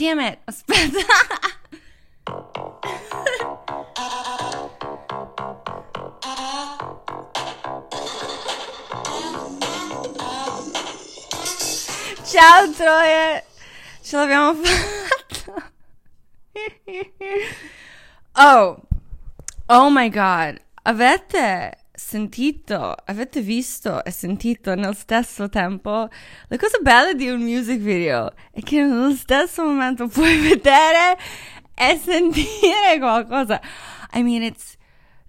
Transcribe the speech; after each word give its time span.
damn 0.00 0.18
it. 0.18 0.38
Ciao 12.24 12.72
Troie, 12.72 13.44
ce 14.02 14.16
l'abbiamo 14.16 14.54
fatta. 14.64 15.70
Oh, 18.36 18.80
oh 19.68 19.90
my 19.90 20.08
god, 20.08 20.58
avete 20.84 21.76
sentito, 22.00 22.96
avete 23.04 23.40
visto 23.42 24.02
e 24.02 24.10
sentito 24.10 24.74
nello 24.74 24.94
stesso 24.94 25.48
tempo 25.48 26.08
la 26.48 26.56
cosa 26.56 26.78
bella 26.80 27.12
di 27.12 27.28
un 27.28 27.40
music 27.40 27.78
video 27.78 28.32
è 28.50 28.62
che 28.62 28.82
nello 28.82 29.14
stesso 29.14 29.62
momento 29.62 30.08
puoi 30.08 30.38
vedere 30.48 31.18
e 31.74 32.00
sentire 32.02 32.98
qualcosa. 32.98 33.60
I 34.14 34.22
mean, 34.22 34.42
it's 34.42 34.76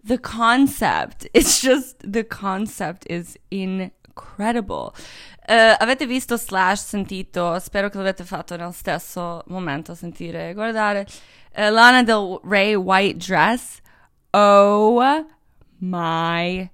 the 0.04 0.20
concept. 0.20 1.27
It's 1.34 1.62
just 1.62 1.98
the 2.10 2.26
concept 2.26 3.05
is 3.10 3.38
incredible. 3.49 4.94
Uh, 5.48 5.76
avete 5.77 6.08
visto 6.08 6.38
slash 6.38 6.84
sentito, 6.84 7.60
spero 7.60 7.90
che 7.90 7.98
l'avete 7.98 8.24
fatto 8.24 8.55
nello 8.55 8.72
stesso 8.72 9.44
momento, 9.48 9.94
sentire, 9.94 10.54
guardare. 10.54 11.05
Uh, 11.54 11.70
Lana 11.70 12.02
Del 12.02 12.40
Rey 12.44 12.74
White 12.74 13.18
Dress. 13.18 13.80
Oh 14.32 14.94
my 15.81 16.70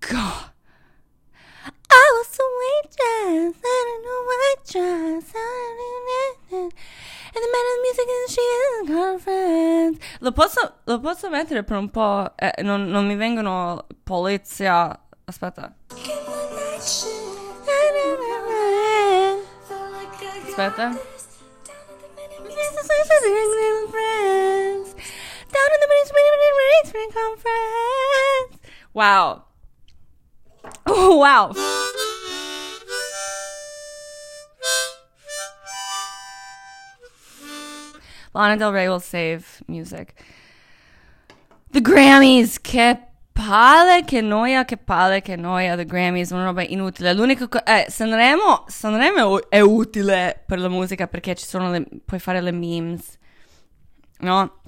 god. 0.00 0.50
I 1.90 2.06
was 2.16 2.38
a 2.40 2.46
waitress, 2.60 3.54
I 3.62 3.78
don't 3.86 4.02
know 4.04 4.20
white 4.28 4.64
dress, 4.64 5.28
and 6.50 6.70
the 7.34 7.50
man 7.52 7.66
of 7.72 7.78
music 7.82 8.08
and 8.08 8.30
she 8.30 8.40
is 8.40 8.88
girlfriends. 8.88 9.98
Lo 10.20 10.32
posso, 10.32 10.60
lo 10.84 11.00
posso 11.00 11.28
mettere 11.28 11.62
per 11.62 11.76
un 11.76 11.90
po', 11.90 12.32
eh, 12.36 12.62
non, 12.62 12.88
non 12.88 13.06
mi 13.06 13.14
vengono 13.14 13.86
polizia, 14.02 14.98
aspetta. 15.26 15.74
Aspetta. 20.48 20.96
Wow. 28.94 29.42
Oh, 30.86 31.18
wow. 31.18 31.52
Lana 38.32 38.56
Del 38.56 38.70
Rey 38.72 38.88
will 38.88 39.00
save 39.00 39.44
music. 39.66 40.12
The 41.70 41.80
Grammys, 41.80 42.60
che 42.60 42.98
palle, 43.32 44.04
che 44.04 44.20
noia, 44.20 44.64
che 44.64 44.76
palle, 44.76 45.22
che 45.22 45.36
noia. 45.36 45.76
The 45.76 45.84
Grammys, 45.84 46.30
una 46.30 46.44
roba 46.44 46.62
inutile. 46.62 47.12
L'unico 47.14 47.48
co- 47.48 47.64
eh, 47.64 47.86
Sanremo, 47.88 48.64
Sanremo 48.68 49.48
è 49.50 49.60
utile 49.60 50.42
per 50.46 50.58
la 50.58 50.68
musica 50.68 51.06
perché 51.08 51.34
ci 51.34 51.46
sono 51.46 51.70
le, 51.70 51.84
puoi 52.04 52.20
fare 52.20 52.40
le 52.40 52.52
memes, 52.52 53.18
no? 54.18 54.62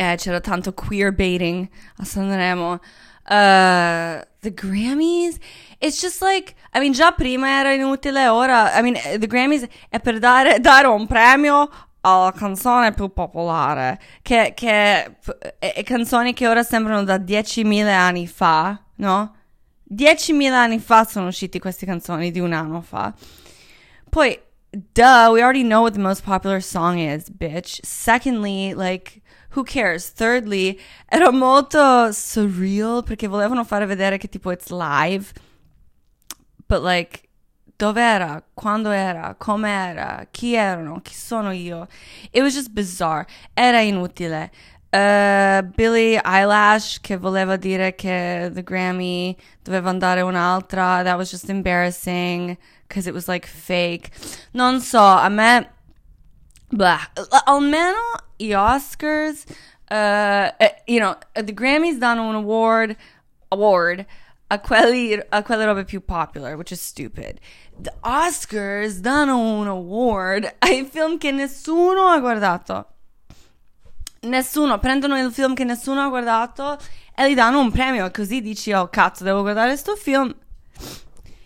Eh, 0.00 0.16
c'era 0.16 0.40
tanto 0.40 0.72
queer 0.72 1.12
baiting 1.12 1.68
a 1.98 2.04
Sanremo. 2.06 2.80
Uh, 3.28 4.24
the 4.40 4.50
Grammys, 4.50 5.38
it's 5.78 6.00
just 6.00 6.22
like, 6.22 6.54
I 6.72 6.80
mean, 6.80 6.94
già 6.94 7.12
prima 7.12 7.46
era 7.46 7.74
inutile, 7.74 8.26
ora, 8.28 8.72
I 8.78 8.80
mean, 8.80 8.94
the 8.94 9.26
Grammys 9.26 9.68
è 9.90 10.00
per 10.00 10.18
dare, 10.18 10.58
dare 10.58 10.86
un 10.86 11.06
premio 11.06 11.68
alla 12.00 12.32
canzone 12.32 12.94
più 12.94 13.12
popolare, 13.12 14.00
che, 14.22 14.52
che 14.56 15.16
e, 15.58 15.82
canzoni 15.82 16.32
che 16.32 16.48
ora 16.48 16.62
sembrano 16.62 17.04
da 17.04 17.18
10.000 17.18 17.86
anni 17.86 18.26
fa, 18.26 18.80
no? 18.96 19.34
10.000 19.94 20.50
anni 20.50 20.78
fa 20.78 21.04
sono 21.04 21.26
uscite 21.26 21.58
queste 21.58 21.84
canzoni 21.84 22.30
di 22.30 22.40
un 22.40 22.54
anno 22.54 22.80
fa. 22.80 23.12
Poi, 24.08 24.40
duh, 24.70 25.30
we 25.30 25.42
already 25.42 25.62
know 25.62 25.82
what 25.82 25.92
the 25.92 26.00
most 26.00 26.24
popular 26.24 26.62
song 26.62 26.98
is, 26.98 27.28
bitch. 27.28 27.80
Secondly, 27.84 28.72
like, 28.72 29.19
who 29.54 29.64
cares? 29.64 30.12
Thirdly, 30.12 30.78
era 31.06 31.30
molto 31.30 32.12
surreal 32.12 33.02
perché 33.02 33.26
volevano 33.26 33.64
fare 33.64 33.86
vedere 33.86 34.18
che 34.18 34.28
tipo 34.28 34.50
it's 34.50 34.70
live. 34.70 35.32
But 36.66 36.82
like, 36.82 37.28
dov'era? 37.76 38.42
Quando 38.54 38.90
era? 38.90 39.34
Com'era? 39.36 40.26
Chi 40.30 40.54
erano? 40.54 41.00
Chi 41.02 41.14
sono 41.14 41.50
io? 41.50 41.88
It 42.30 42.42
was 42.42 42.54
just 42.54 42.70
bizarre. 42.70 43.26
Era 43.54 43.80
inutile. 43.80 44.50
Uh, 44.92 45.62
Billie 45.76 46.20
Eyelash 46.24 47.00
che 47.00 47.16
voleva 47.16 47.56
dire 47.56 47.94
che 47.94 48.50
the 48.52 48.62
Grammy 48.62 49.36
doveva 49.62 49.88
andare 49.90 50.20
un'altra. 50.20 51.02
That 51.02 51.16
was 51.16 51.30
just 51.30 51.48
embarrassing 51.48 52.56
because 52.86 53.08
it 53.08 53.14
was 53.14 53.28
like 53.28 53.46
fake. 53.46 54.10
Non 54.52 54.80
so, 54.80 55.00
a 55.00 55.28
me... 55.28 55.68
Blah. 56.72 57.00
Almeno 57.46 58.29
gli 58.40 58.52
Oscars, 58.54 59.44
uh, 59.90 60.48
you 60.86 60.98
know, 60.98 61.16
the 61.34 61.52
Grammys 61.52 61.98
danno 61.98 62.28
un 62.28 62.34
award, 62.34 62.96
award 63.48 64.06
a, 64.48 64.58
quelli, 64.58 65.20
a 65.28 65.42
quelle 65.42 65.64
robe 65.64 65.84
più 65.84 66.00
popular, 66.00 66.56
which 66.56 66.70
is 66.70 66.80
stupid. 66.80 67.38
The 67.76 67.92
Oscars 68.00 68.98
danno 69.00 69.38
un 69.38 69.68
award 69.68 70.56
ai 70.58 70.84
film 70.90 71.18
che 71.18 71.30
nessuno 71.30 72.08
ha 72.08 72.18
guardato. 72.18 72.86
Nessuno, 74.22 74.78
prendono 74.78 75.18
il 75.18 75.32
film 75.32 75.54
che 75.54 75.64
nessuno 75.64 76.02
ha 76.02 76.08
guardato 76.08 76.78
e 77.14 77.30
gli 77.30 77.34
danno 77.34 77.60
un 77.60 77.70
premio, 77.70 78.10
così 78.10 78.40
dici, 78.40 78.72
oh 78.72 78.88
cazzo, 78.88 79.24
devo 79.24 79.42
guardare 79.42 79.68
questo 79.68 79.96
film. 79.96 80.34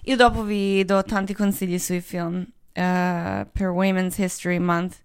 Io 0.06 0.16
dopo 0.16 0.42
vi 0.42 0.84
do 0.84 1.02
tanti 1.02 1.34
consigli 1.34 1.78
sui 1.78 2.00
film 2.00 2.40
uh, 2.40 3.46
per 3.52 3.68
Women's 3.68 4.18
History 4.18 4.58
Month. 4.58 5.02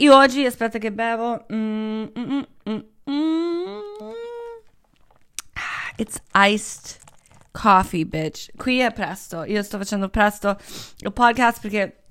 Io 0.00 0.16
oggi, 0.16 0.46
aspetta 0.46 0.78
che 0.78 0.92
bevo. 0.92 1.44
Mm, 1.52 2.04
mm, 2.18 2.40
mm, 2.70 2.80
It's 5.96 6.18
iced 6.32 6.96
coffee, 7.50 8.06
bitch. 8.06 8.48
Qui 8.56 8.78
è 8.78 8.92
presto. 8.94 9.44
Io 9.44 9.62
sto 9.62 9.76
facendo 9.76 10.08
presto 10.08 10.56
il 11.00 11.12
podcast 11.12 11.60
perché 11.60 12.04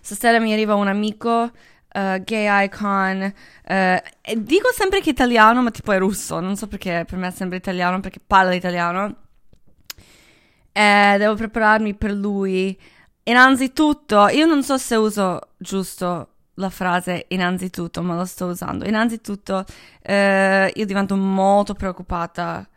stasera 0.00 0.40
mi 0.40 0.52
arriva 0.52 0.74
un 0.74 0.88
amico. 0.88 1.52
Uh, 1.94 2.20
gay 2.24 2.64
icon. 2.64 3.32
Uh, 3.68 4.34
dico 4.36 4.72
sempre 4.72 4.98
che 5.00 5.10
è 5.10 5.12
italiano, 5.12 5.62
ma 5.62 5.70
tipo 5.70 5.92
è 5.92 5.98
russo. 5.98 6.40
Non 6.40 6.56
so 6.56 6.66
perché 6.66 7.04
per 7.08 7.16
me 7.16 7.28
è 7.28 7.30
sempre 7.30 7.58
italiano, 7.58 8.00
perché 8.00 8.18
parla 8.18 8.54
italiano. 8.54 9.16
E 10.72 11.14
devo 11.16 11.34
prepararmi 11.36 11.94
per 11.94 12.10
lui. 12.10 12.76
Innanzitutto, 13.22 14.26
io 14.26 14.46
non 14.46 14.64
so 14.64 14.76
se 14.78 14.96
uso 14.96 15.50
giusto 15.58 16.33
la 16.54 16.70
frase 16.70 17.26
innanzitutto, 17.28 18.02
ma 18.02 18.14
lo 18.14 18.24
sto 18.24 18.46
usando. 18.46 18.86
Innanzitutto, 18.86 19.64
eh, 20.02 20.72
io 20.74 20.84
divento 20.86 21.16
molto 21.16 21.74
preoccupata 21.74 22.68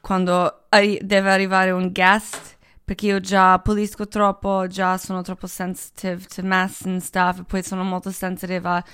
quando 0.00 0.66
arri- 0.68 1.00
deve 1.02 1.30
arrivare 1.30 1.70
un 1.70 1.90
guest, 1.92 2.56
perché 2.84 3.06
io 3.06 3.20
già 3.20 3.58
pulisco 3.58 4.06
troppo, 4.06 4.66
già 4.68 4.96
sono 4.98 5.22
troppo 5.22 5.46
sensitive 5.46 6.24
to 6.32 6.42
mess 6.42 6.84
and 6.84 7.00
stuff, 7.00 7.42
poi 7.46 7.62
sono 7.62 7.82
molto 7.82 8.10
sensitive 8.10 8.68
a 8.68 8.84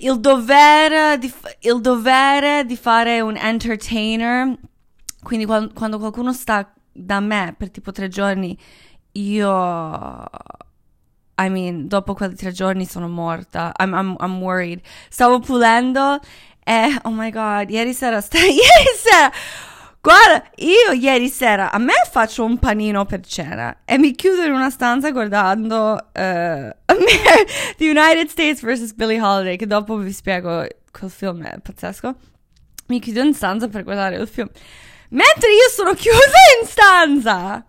il 0.00 0.18
dovere 0.18 1.18
di, 1.18 1.32
il 1.60 1.80
dovere 1.80 2.64
di 2.64 2.76
fare 2.76 3.20
un 3.20 3.36
entertainer. 3.36 4.56
Quindi 5.22 5.46
quando, 5.46 5.72
quando 5.72 5.98
qualcuno 5.98 6.32
sta 6.32 6.72
da 6.92 7.20
me 7.20 7.54
per 7.56 7.70
tipo 7.70 7.92
tre 7.92 8.08
giorni, 8.08 8.56
io 9.12 10.24
I 11.36 11.48
mean, 11.48 11.88
dopo 11.88 12.14
quei 12.14 12.34
tre 12.34 12.52
giorni 12.52 12.86
sono 12.86 13.08
morta. 13.08 13.72
I'm, 13.78 13.92
I'm, 13.92 14.16
I'm 14.20 14.40
worried. 14.40 14.80
Stavo 15.08 15.40
pulendo 15.40 16.20
e, 16.64 16.98
oh 17.02 17.10
my 17.10 17.30
god, 17.30 17.70
ieri 17.70 17.92
sera, 17.92 18.20
st- 18.20 18.34
ieri 18.40 18.96
sera, 18.96 19.30
guarda, 20.00 20.44
io 20.56 20.92
ieri 20.92 21.28
sera, 21.28 21.70
a 21.70 21.78
me 21.78 21.92
faccio 22.10 22.44
un 22.44 22.58
panino 22.58 23.04
per 23.04 23.20
cena 23.20 23.80
e 23.84 23.98
mi 23.98 24.12
chiudo 24.12 24.42
in 24.44 24.52
una 24.52 24.70
stanza 24.70 25.10
guardando 25.10 25.92
uh, 26.08 26.10
The 26.12 26.74
United 27.78 28.28
States 28.28 28.62
vs. 28.62 28.94
Billie 28.94 29.20
Holiday, 29.20 29.56
che 29.56 29.66
dopo 29.66 29.96
vi 29.96 30.12
spiego, 30.12 30.66
quel 30.90 31.10
film 31.10 31.42
è 31.44 31.58
pazzesco. 31.60 32.14
Mi 32.86 33.00
chiudo 33.00 33.20
in 33.20 33.34
stanza 33.34 33.68
per 33.68 33.82
guardare 33.82 34.16
il 34.16 34.28
film. 34.28 34.48
Mentre 35.10 35.50
io 35.50 35.68
sono 35.70 35.92
chiusa 35.94 36.38
in 36.60 36.66
stanza 36.66 37.64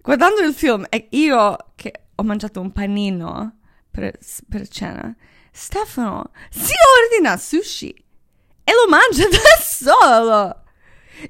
guardando 0.00 0.40
il 0.40 0.54
film 0.54 0.86
e 0.88 1.08
io 1.10 1.56
che 1.74 1.92
ho 2.20 2.24
mangiato 2.24 2.60
un 2.60 2.72
panino 2.72 3.58
per, 3.90 4.18
per 4.48 4.68
cena. 4.68 5.14
Stefano 5.52 6.32
si 6.50 6.72
ordina 7.02 7.36
sushi 7.36 7.90
e 7.90 8.72
lo 8.72 8.88
mangia 8.88 9.26
da 9.30 9.62
solo. 9.62 10.62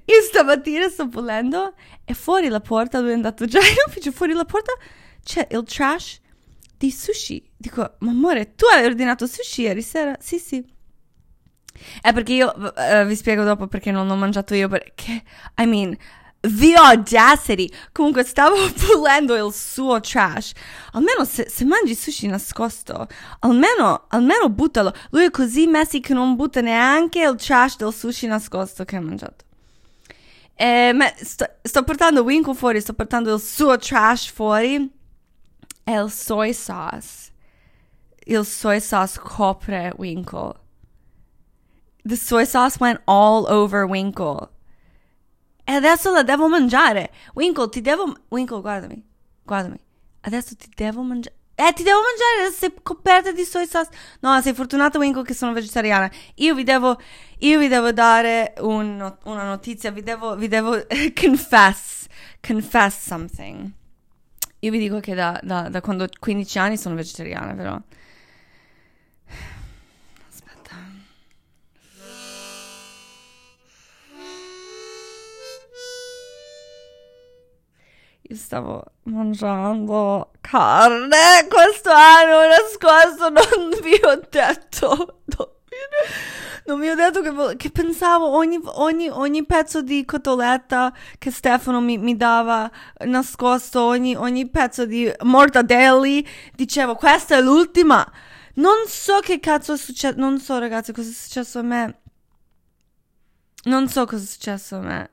Io 0.05 0.23
stamattina 0.23 0.88
sto 0.88 1.08
pulendo 1.08 1.75
e 2.05 2.14
fuori 2.14 2.49
la 2.49 2.61
porta, 2.61 3.00
lui 3.00 3.11
è 3.11 3.14
andato 3.14 3.44
già 3.46 3.58
in 3.58 3.75
ufficio, 3.87 4.12
fuori 4.12 4.32
la 4.32 4.44
porta 4.44 4.73
c'è 5.23 5.46
il 5.50 5.62
trash 5.64 6.20
di 6.76 6.91
sushi. 6.91 7.50
Dico, 7.56 7.96
ma 7.99 8.11
amore, 8.11 8.55
tu 8.55 8.64
hai 8.67 8.84
ordinato 8.84 9.26
sushi 9.26 9.62
ieri 9.62 9.82
sera? 9.82 10.17
Sì, 10.20 10.38
sì. 10.38 10.64
È 12.00 12.12
perché 12.12 12.32
io, 12.32 12.52
uh, 12.56 13.05
vi 13.05 13.14
spiego 13.14 13.44
dopo 13.44 13.67
perché 13.67 13.91
non 13.91 14.06
l'ho 14.06 14.17
mangiato 14.17 14.55
io, 14.55 14.69
perché, 14.69 15.23
I 15.58 15.67
mean, 15.67 15.96
the 16.40 16.75
audacity. 16.76 17.70
Comunque 17.93 18.25
stavo 18.25 18.56
pulendo 18.76 19.35
il 19.35 19.52
suo 19.52 20.00
trash. 20.00 20.52
Almeno 20.93 21.25
se, 21.25 21.49
se, 21.49 21.64
mangi 21.64 21.94
sushi 21.94 22.26
nascosto, 22.26 23.06
almeno, 23.40 24.06
almeno 24.08 24.49
buttalo. 24.49 24.93
Lui 25.11 25.25
è 25.25 25.31
così 25.31 25.67
messi 25.67 26.00
che 26.00 26.14
non 26.14 26.37
butta 26.37 26.61
neanche 26.61 27.23
il 27.23 27.37
trash 27.37 27.76
del 27.76 27.93
sushi 27.93 28.26
nascosto 28.26 28.85
che 28.85 28.96
ha 28.96 29.00
mangiato. 29.00 29.44
E, 30.55 31.14
sto, 31.23 31.46
sto 31.62 31.82
portando 31.82 32.23
Winkle 32.23 32.55
fuori, 32.55 32.81
sto 32.81 32.93
portando 32.93 33.34
il 33.34 33.41
suo 33.41 33.76
trash 33.76 34.31
fuori. 34.31 34.96
E 35.84 35.93
il 35.93 36.11
soy 36.11 36.52
sauce. 36.52 37.31
Il 38.26 38.44
soy 38.44 38.81
sauce 38.81 39.19
copre 39.19 39.93
Winkle. 39.96 40.55
The 42.05 42.17
soy 42.17 42.44
sauce 42.44 42.76
went 42.79 43.00
all 43.06 43.46
over 43.49 43.84
Winkle. 43.84 44.50
E 45.69 45.73
adesso 45.73 46.11
la 46.11 46.23
devo 46.23 46.49
mangiare. 46.49 47.11
Winkle, 47.35 47.69
ti 47.69 47.82
devo. 47.82 48.11
Winkle, 48.29 48.62
guardami. 48.62 49.05
Guardami. 49.43 49.79
Adesso 50.23 50.56
ti 50.56 50.70
devo 50.75 51.03
mangiare. 51.03 51.37
Eh, 51.55 51.73
ti 51.75 51.82
devo 51.82 51.99
mangiare, 51.99 52.56
sei 52.56 52.73
coperta 52.82 53.32
di 53.32 53.44
soy 53.44 53.67
sauce. 53.67 53.91
No, 54.20 54.41
sei 54.41 54.55
fortunata, 54.55 54.97
Winkle, 54.97 55.25
che 55.25 55.35
sono 55.35 55.53
vegetariana. 55.53 56.11
Io 56.37 56.55
vi 56.55 56.65
devo, 56.65 56.99
io 57.41 57.59
vi 57.59 57.69
devo 57.69 57.93
dare 57.93 58.55
un, 58.61 59.15
una 59.25 59.44
notizia, 59.44 59.91
vi 59.91 60.03
devo, 60.03 60.37
vi 60.37 60.49
devo 60.49 60.87
confess, 61.15 62.06
confess 62.41 63.06
something. 63.06 63.70
Io 64.61 64.70
vi 64.70 64.79
dico 64.79 65.00
che 65.00 65.12
da, 65.12 65.38
da, 65.43 65.69
da 65.69 65.82
quando 65.82 66.05
ho 66.05 66.09
15 66.19 66.59
anni 66.59 66.79
sono 66.79 66.94
vegetariana, 66.94 67.53
però. 67.53 67.79
Io 78.31 78.37
stavo 78.37 78.85
mangiando 79.05 80.33
carne 80.43 81.49
questo 81.49 81.91
anno 81.91 82.47
nascosto, 82.47 83.31
non 83.31 83.71
vi 83.83 83.99
ho 84.03 84.21
detto. 84.29 85.21
Non 86.67 86.79
vi 86.81 86.91
ho 86.91 86.95
detto 86.95 87.23
che, 87.23 87.57
che 87.57 87.71
pensavo 87.71 88.29
ogni, 88.29 88.61
ogni, 88.63 89.09
ogni, 89.09 89.47
pezzo 89.47 89.81
di 89.81 90.05
cotoletta 90.05 90.93
che 91.17 91.31
Stefano 91.31 91.81
mi, 91.81 91.97
mi 91.97 92.15
dava 92.19 92.71
nascosto, 93.07 93.81
ogni, 93.83 94.15
ogni, 94.15 94.47
pezzo 94.51 94.85
di 94.85 95.11
mortadelli, 95.23 96.27
dicevo 96.55 96.97
questa 96.97 97.37
è 97.37 97.41
l'ultima. 97.41 98.07
Non 98.57 98.87
so 98.87 99.21
che 99.21 99.41
cazzo 99.41 99.73
è 99.73 99.79
successo, 99.79 100.17
non 100.19 100.39
so 100.39 100.59
ragazzi 100.59 100.93
cosa 100.93 101.09
è 101.09 101.13
successo 101.15 101.61
a 101.61 101.63
me. 101.63 102.01
Non 103.65 103.89
so 103.89 104.05
cosa 104.05 104.23
è 104.23 104.27
successo 104.27 104.77
a 104.77 104.81
me. 104.81 105.11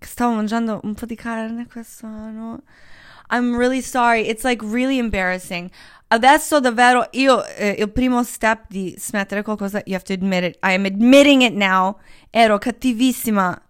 Stavo 0.00 0.34
mangiando 0.34 0.80
un 0.82 0.94
po' 0.94 1.06
di 1.06 1.14
carne 1.14 1.66
questo 1.66 2.06
anno. 2.06 2.62
I'm 3.30 3.56
really 3.56 3.82
sorry. 3.82 4.28
It's 4.28 4.44
like 4.44 4.64
really 4.64 4.98
embarrassing. 4.98 5.70
Adesso 6.08 6.60
davvero 6.60 7.08
io 7.12 7.44
eh, 7.44 7.76
il 7.78 7.90
primo 7.90 8.22
step 8.22 8.66
di 8.68 8.94
smettere 8.96 9.42
qualcosa, 9.42 9.82
you 9.86 9.96
have 9.96 10.04
to 10.04 10.12
admit 10.12 10.44
it. 10.44 10.56
I 10.62 10.74
am 10.74 10.84
admitting 10.84 11.42
it 11.42 11.54
now. 11.54 11.98
Ero 12.30 12.58
cattivissima 12.58 13.60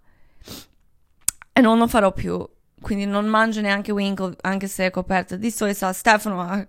e 1.52 1.60
non 1.60 1.78
lo 1.78 1.86
farò 1.86 2.12
più. 2.12 2.46
Quindi 2.78 3.06
non 3.06 3.26
mangio 3.26 3.62
neanche 3.62 3.90
Winkle, 3.90 4.36
anche 4.42 4.68
se 4.68 4.86
è 4.86 4.90
coperto 4.90 5.36
di 5.36 5.50
soia 5.50 5.72
sauce. 5.72 5.98
Stefano 5.98 6.42
ha, 6.42 6.66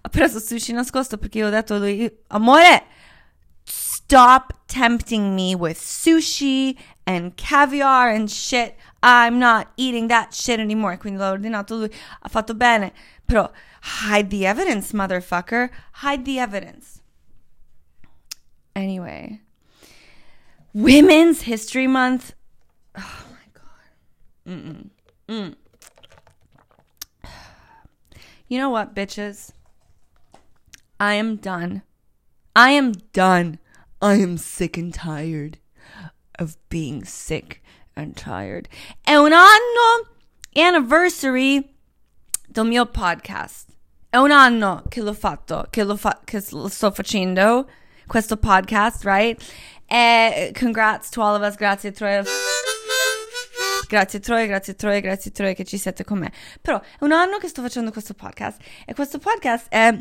ha 0.00 0.08
preso 0.08 0.38
sushi 0.38 0.72
nascosto 0.72 1.18
perché 1.18 1.38
io 1.38 1.48
ho 1.48 1.50
detto 1.50 1.76
lui, 1.78 2.10
amore, 2.28 2.84
stop 3.64 4.54
tempting 4.66 5.34
me 5.34 5.54
with 5.54 5.76
sushi 5.76 6.78
and 7.04 7.34
caviar 7.34 8.14
and 8.14 8.28
shit. 8.28 8.74
I'm 9.02 9.38
not 9.38 9.72
eating 9.76 10.08
that 10.08 10.34
shit 10.34 10.58
anymore. 10.58 10.96
Quindi 10.96 11.18
l'ho 11.18 11.32
ordinato 11.32 11.78
lui, 11.78 11.90
ha 12.22 12.28
fatto 12.28 12.54
bene. 12.54 12.92
Però 13.26 13.50
hide 13.82 14.30
the 14.30 14.46
evidence, 14.46 14.92
motherfucker. 14.92 15.70
Hide 15.92 16.24
the 16.24 16.38
evidence. 16.38 17.00
Anyway, 18.74 19.40
Women's 20.72 21.42
History 21.42 21.86
Month. 21.86 22.34
Oh 22.96 23.24
my 23.30 23.46
god. 23.52 24.56
Mm-mm. 24.56 24.90
Mm. 25.28 25.54
You 28.48 28.58
know 28.58 28.70
what, 28.70 28.94
bitches? 28.94 29.52
I 30.98 31.14
am 31.14 31.36
done. 31.36 31.82
I 32.56 32.70
am 32.70 32.92
done. 33.12 33.58
I 34.00 34.14
am 34.14 34.36
sick 34.36 34.76
and 34.76 34.92
tired 34.94 35.58
of 36.38 36.56
being 36.68 37.04
sick 37.04 37.62
and 37.98 38.14
tired. 38.14 38.68
È 39.02 39.14
un 39.14 39.32
anno 39.32 40.16
anniversary 40.52 41.74
del 42.46 42.66
mio 42.66 42.86
podcast. 42.86 43.66
È 44.08 44.16
un 44.16 44.30
anno 44.30 44.82
che 44.88 45.00
l'ho 45.00 45.12
fatto, 45.12 45.66
che 45.68 45.84
lo, 45.84 45.96
fa- 45.96 46.20
che 46.24 46.42
lo 46.50 46.68
sto 46.68 46.90
facendo, 46.90 47.68
questo 48.06 48.36
podcast, 48.36 49.04
right? 49.04 49.42
E 49.86 50.52
congrats 50.58 51.10
to 51.10 51.22
all 51.22 51.34
of 51.34 51.46
us, 51.46 51.56
grazie 51.56 51.92
Troia. 51.92 52.24
Grazie 53.88 54.20
Troia, 54.20 54.46
grazie 54.46 54.74
Troia, 54.74 55.00
grazie 55.00 55.30
Troia 55.30 55.52
che 55.54 55.64
ci 55.64 55.78
siete 55.78 56.04
con 56.04 56.18
me. 56.18 56.32
Però 56.60 56.80
è 56.80 57.04
un 57.04 57.12
anno 57.12 57.38
che 57.38 57.48
sto 57.48 57.62
facendo 57.62 57.90
questo 57.90 58.14
podcast 58.14 58.60
e 58.86 58.94
questo 58.94 59.18
podcast 59.18 59.66
è 59.68 59.96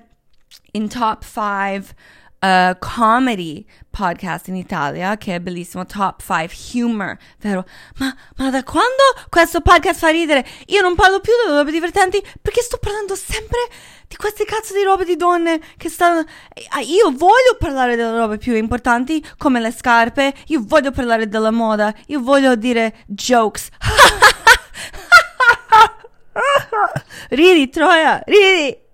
in 0.71 0.87
top 0.87 1.23
5 1.23 1.95
uh, 2.39 2.75
comedy 2.79 3.65
podcast 3.89 4.47
in 4.47 4.55
Italia, 4.55 5.17
che 5.17 5.35
è 5.35 5.39
bellissimo, 5.39 5.85
Top 5.85 6.21
5 6.21 6.49
Humor, 6.73 7.17
vero? 7.39 7.65
Ma, 7.97 8.15
ma, 8.35 8.49
da 8.49 8.63
quando 8.63 9.03
questo 9.29 9.61
podcast 9.61 9.99
fa 9.99 10.09
ridere? 10.09 10.45
Io 10.67 10.81
non 10.81 10.95
parlo 10.95 11.19
più 11.19 11.33
delle 11.43 11.57
robe 11.57 11.71
divertenti 11.71 12.23
perché 12.41 12.61
sto 12.61 12.77
parlando 12.77 13.15
sempre 13.15 13.59
di 14.07 14.15
queste 14.15 14.45
cazzo 14.45 14.73
di 14.73 14.83
robe 14.83 15.03
di 15.03 15.15
donne 15.15 15.59
che 15.77 15.89
stanno... 15.89 16.23
Eh, 16.53 16.83
io 16.83 17.11
voglio 17.11 17.57
parlare 17.57 17.95
delle 17.95 18.17
robe 18.17 18.37
più 18.37 18.55
importanti, 18.55 19.23
come 19.37 19.59
le 19.59 19.71
scarpe, 19.71 20.33
io 20.47 20.61
voglio 20.63 20.91
parlare 20.91 21.27
della 21.27 21.51
moda, 21.51 21.93
io 22.07 22.21
voglio 22.21 22.55
dire 22.55 23.03
jokes. 23.07 23.69
ridi, 27.29 27.69
Troia, 27.69 28.21
ridi! 28.25 28.85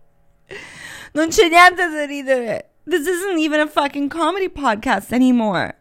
Non 1.14 1.28
c'è 1.28 1.48
niente 1.48 1.90
da 1.90 2.06
ridere. 2.06 2.73
This 2.86 3.08
isn't 3.08 3.40
even 3.40 3.62
a 3.62 3.68
fucking 3.68 4.10
comedy 4.10 4.50
podcast 4.50 5.14
anymore. 5.14 5.78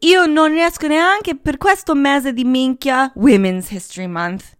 Io 0.00 0.26
non 0.26 0.50
riesco 0.50 0.86
neanche 0.86 1.34
per 1.36 1.56
questo 1.56 1.94
mese 1.94 2.32
di 2.32 2.44
minchia 2.44 3.10
Women's 3.16 3.70
History 3.72 4.06
Month. 4.06 4.56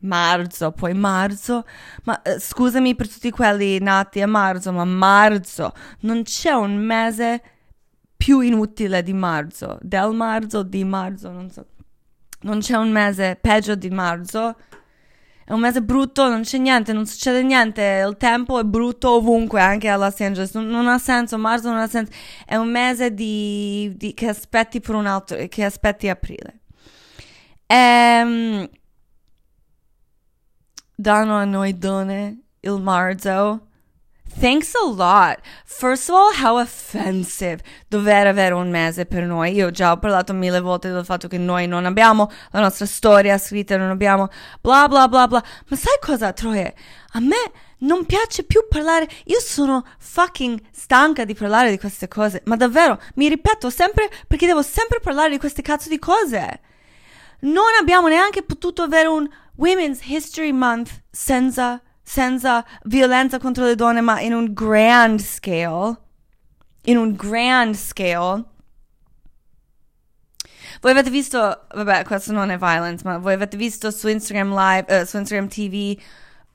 Marzo, 0.00 0.70
poi 0.70 0.94
marzo, 0.94 1.64
ma 2.04 2.22
uh, 2.24 2.38
scusami 2.38 2.94
per 2.94 3.08
tutti 3.08 3.32
quelli 3.32 3.80
nati 3.80 4.20
a 4.20 4.28
marzo, 4.28 4.70
ma 4.70 4.84
marzo, 4.84 5.72
non 6.02 6.22
c'è 6.22 6.52
un 6.52 6.76
mese 6.76 7.42
più 8.16 8.38
inutile 8.38 9.02
di 9.02 9.12
marzo, 9.12 9.76
del 9.82 10.12
marzo, 10.12 10.62
di 10.62 10.84
marzo, 10.84 11.32
non 11.32 11.50
so. 11.50 11.66
Non 12.42 12.60
c'è 12.60 12.76
un 12.76 12.92
mese 12.92 13.36
peggio 13.40 13.74
di 13.74 13.90
marzo 13.90 14.54
è 15.48 15.54
un 15.54 15.60
mese 15.60 15.80
brutto, 15.80 16.28
non 16.28 16.42
c'è 16.42 16.58
niente, 16.58 16.92
non 16.92 17.06
succede 17.06 17.42
niente, 17.42 18.04
il 18.06 18.18
tempo 18.18 18.60
è 18.60 18.64
brutto 18.64 19.12
ovunque, 19.12 19.62
anche 19.62 19.88
a 19.88 19.96
Los 19.96 20.20
Angeles, 20.20 20.52
non, 20.52 20.66
non 20.66 20.86
ha 20.88 20.98
senso, 20.98 21.38
marzo 21.38 21.70
non 21.70 21.78
ha 21.78 21.86
senso, 21.86 22.12
è 22.44 22.56
un 22.56 22.70
mese 22.70 23.14
di, 23.14 23.90
di, 23.96 24.12
che 24.12 24.28
aspetti 24.28 24.78
per 24.80 24.94
un 24.94 25.06
altro, 25.06 25.38
che 25.48 25.64
aspetti 25.64 26.06
aprile. 26.10 26.60
Ehm, 27.64 28.68
danno 30.94 31.34
a 31.36 31.44
noi 31.46 31.78
donne 31.78 32.42
il 32.60 32.78
marzo 32.82 33.67
Thanks 34.40 34.72
a 34.74 34.86
lot. 34.86 35.40
First 35.64 36.10
of 36.10 36.16
all, 36.16 36.32
how 36.32 36.60
offensive 36.60 37.62
dover 37.88 38.26
avere 38.26 38.54
un 38.54 38.70
mese 38.70 39.04
per 39.04 39.24
noi. 39.24 39.52
Io 39.52 39.70
già 39.70 39.92
ho 39.92 39.98
parlato 39.98 40.32
mille 40.32 40.60
volte 40.60 40.90
del 40.90 41.04
fatto 41.04 41.26
che 41.26 41.38
noi 41.38 41.66
non 41.66 41.86
abbiamo 41.86 42.30
la 42.52 42.60
nostra 42.60 42.86
storia 42.86 43.36
scritta, 43.38 43.76
non 43.76 43.90
abbiamo 43.90 44.28
bla 44.60 44.86
bla 44.86 45.08
bla 45.08 45.26
bla. 45.26 45.42
Ma 45.68 45.76
sai 45.76 45.98
cosa, 46.00 46.32
Troie? 46.32 46.74
A 47.12 47.20
me 47.20 47.36
non 47.78 48.06
piace 48.06 48.44
più 48.44 48.66
parlare. 48.68 49.08
Io 49.24 49.40
sono 49.40 49.84
fucking 49.98 50.60
stanca 50.70 51.24
di 51.24 51.34
parlare 51.34 51.70
di 51.70 51.78
queste 51.78 52.06
cose. 52.06 52.42
Ma 52.44 52.56
davvero, 52.56 53.00
mi 53.14 53.28
ripeto 53.28 53.70
sempre 53.70 54.08
perché 54.26 54.46
devo 54.46 54.62
sempre 54.62 55.00
parlare 55.00 55.30
di 55.30 55.38
queste 55.38 55.62
cazzo 55.62 55.88
di 55.88 55.98
cose. 55.98 56.60
Non 57.40 57.74
abbiamo 57.80 58.08
neanche 58.08 58.42
potuto 58.42 58.82
avere 58.82 59.08
un 59.08 59.28
Women's 59.56 60.00
History 60.04 60.52
Month 60.52 61.02
senza 61.10 61.80
senza 62.08 62.64
violenza 62.84 63.38
contro 63.38 63.66
le 63.66 63.74
donne, 63.74 64.00
ma 64.00 64.18
in 64.20 64.32
un 64.32 64.54
grand 64.54 65.20
scale. 65.20 65.94
In 66.84 66.96
un 66.96 67.12
grand 67.12 67.74
scale. 67.74 68.44
Voi 70.80 70.90
avete 70.92 71.10
visto, 71.10 71.66
vabbè, 71.74 72.04
questo 72.04 72.32
non 72.32 72.48
è 72.48 72.56
violence, 72.56 73.04
ma 73.04 73.18
voi 73.18 73.34
avete 73.34 73.58
visto 73.58 73.90
su 73.90 74.08
Instagram 74.08 74.54
Live, 74.54 75.00
uh, 75.00 75.04
su 75.04 75.18
Instagram 75.18 75.48
TV, 75.48 76.00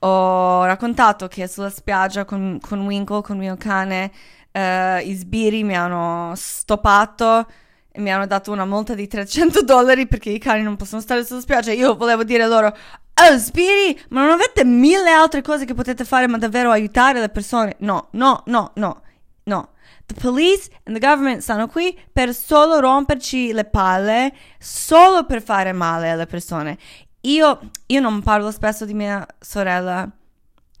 ho 0.00 0.64
raccontato 0.64 1.28
che 1.28 1.46
sulla 1.46 1.70
spiaggia 1.70 2.24
con, 2.24 2.58
con 2.60 2.80
Winkle, 2.80 3.22
con 3.22 3.38
mio 3.38 3.56
cane, 3.56 4.10
uh, 4.50 5.06
i 5.06 5.14
sbirri 5.14 5.62
mi 5.62 5.76
hanno 5.76 6.32
stoppato 6.34 7.46
e 7.92 8.00
mi 8.00 8.12
hanno 8.12 8.26
dato 8.26 8.50
una 8.50 8.64
multa 8.64 8.94
di 8.94 9.06
300 9.06 9.62
dollari 9.62 10.08
perché 10.08 10.30
i 10.30 10.40
cani 10.40 10.62
non 10.62 10.74
possono 10.74 11.00
stare 11.00 11.24
sulla 11.24 11.40
spiaggia. 11.40 11.70
Io 11.70 11.94
volevo 11.94 12.24
dire 12.24 12.44
loro, 12.48 12.74
oh 13.14 13.36
sbirri, 13.36 13.98
ma 14.08 14.22
non 14.22 14.30
avete 14.30 14.64
mille 14.64 15.10
altre 15.10 15.42
cose 15.42 15.64
che 15.64 15.74
potete 15.74 16.04
fare 16.04 16.26
ma 16.26 16.38
davvero 16.38 16.70
aiutare 16.70 17.20
le 17.20 17.28
persone? 17.28 17.76
No, 17.80 18.08
no, 18.12 18.42
no, 18.46 18.72
no, 18.74 19.02
no. 19.44 19.68
The 20.06 20.14
police 20.20 20.70
and 20.84 20.98
the 20.98 21.06
government 21.06 21.40
stanno 21.40 21.66
qui 21.66 21.98
per 22.12 22.34
solo 22.34 22.78
romperci 22.78 23.52
le 23.52 23.64
palle, 23.64 24.34
solo 24.58 25.24
per 25.24 25.42
fare 25.42 25.72
male 25.72 26.10
alle 26.10 26.26
persone. 26.26 26.76
Io, 27.22 27.70
io 27.86 28.00
non 28.00 28.22
parlo 28.22 28.50
spesso 28.50 28.84
di 28.84 28.92
mia 28.92 29.26
sorella 29.40 30.10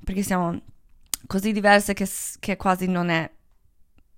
perché 0.04 0.22
siamo 0.22 0.60
così 1.26 1.52
diverse 1.52 1.94
che, 1.94 2.06
che 2.38 2.56
quasi 2.56 2.86
non 2.86 3.08
è 3.08 3.30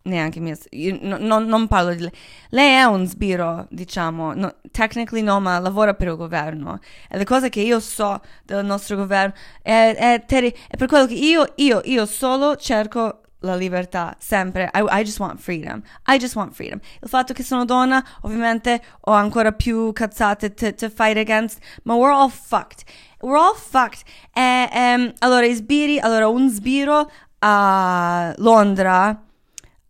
neanche 0.06 0.40
mia 0.40 0.56
no, 1.00 1.18
no, 1.18 1.38
non 1.38 1.66
parlo 1.68 1.94
di 1.94 2.00
lei 2.00 2.12
lei 2.50 2.74
è 2.76 2.84
un 2.84 3.06
sbiro 3.06 3.66
diciamo 3.70 4.34
no, 4.34 4.54
technically 4.70 5.22
no 5.22 5.40
ma 5.40 5.58
lavora 5.58 5.94
per 5.94 6.08
il 6.08 6.16
governo 6.16 6.78
e 7.08 7.18
le 7.18 7.24
cose 7.24 7.48
che 7.48 7.60
io 7.60 7.80
so 7.80 8.20
del 8.44 8.64
nostro 8.64 8.96
governo 8.96 9.34
è, 9.62 9.94
è, 9.96 10.24
terri- 10.26 10.54
è 10.68 10.76
per 10.76 10.88
quello 10.88 11.06
che 11.06 11.14
io, 11.14 11.52
io, 11.56 11.80
io 11.84 12.06
solo 12.06 12.56
cerco 12.56 13.20
la 13.40 13.54
libertà, 13.54 14.16
sempre. 14.18 14.70
I, 14.74 14.84
I, 14.90 15.04
just 15.04 15.20
want 15.20 15.38
freedom. 15.40 15.82
I 16.06 16.18
just 16.18 16.34
want 16.34 16.52
freedom. 16.52 16.80
Il 17.00 17.08
fatto 17.08 17.32
che 17.32 17.42
sono 17.42 17.64
donna, 17.64 18.04
ovviamente, 18.22 18.82
ho 19.02 19.12
ancora 19.12 19.52
più 19.52 19.92
cazzate 19.92 20.54
to, 20.54 20.74
to 20.74 20.90
fight 20.90 21.16
against, 21.16 21.60
ma 21.84 21.94
we're 21.94 22.12
all 22.12 22.30
fucked. 22.30 22.84
We're 23.20 23.38
all 23.38 23.54
fucked. 23.54 24.02
E, 24.32 24.68
um, 24.72 25.12
allora, 25.18 25.46
sbiri, 25.52 25.98
allora, 25.98 26.28
un 26.28 26.50
sbiro 26.50 27.08
a 27.40 28.34
Londra 28.38 29.25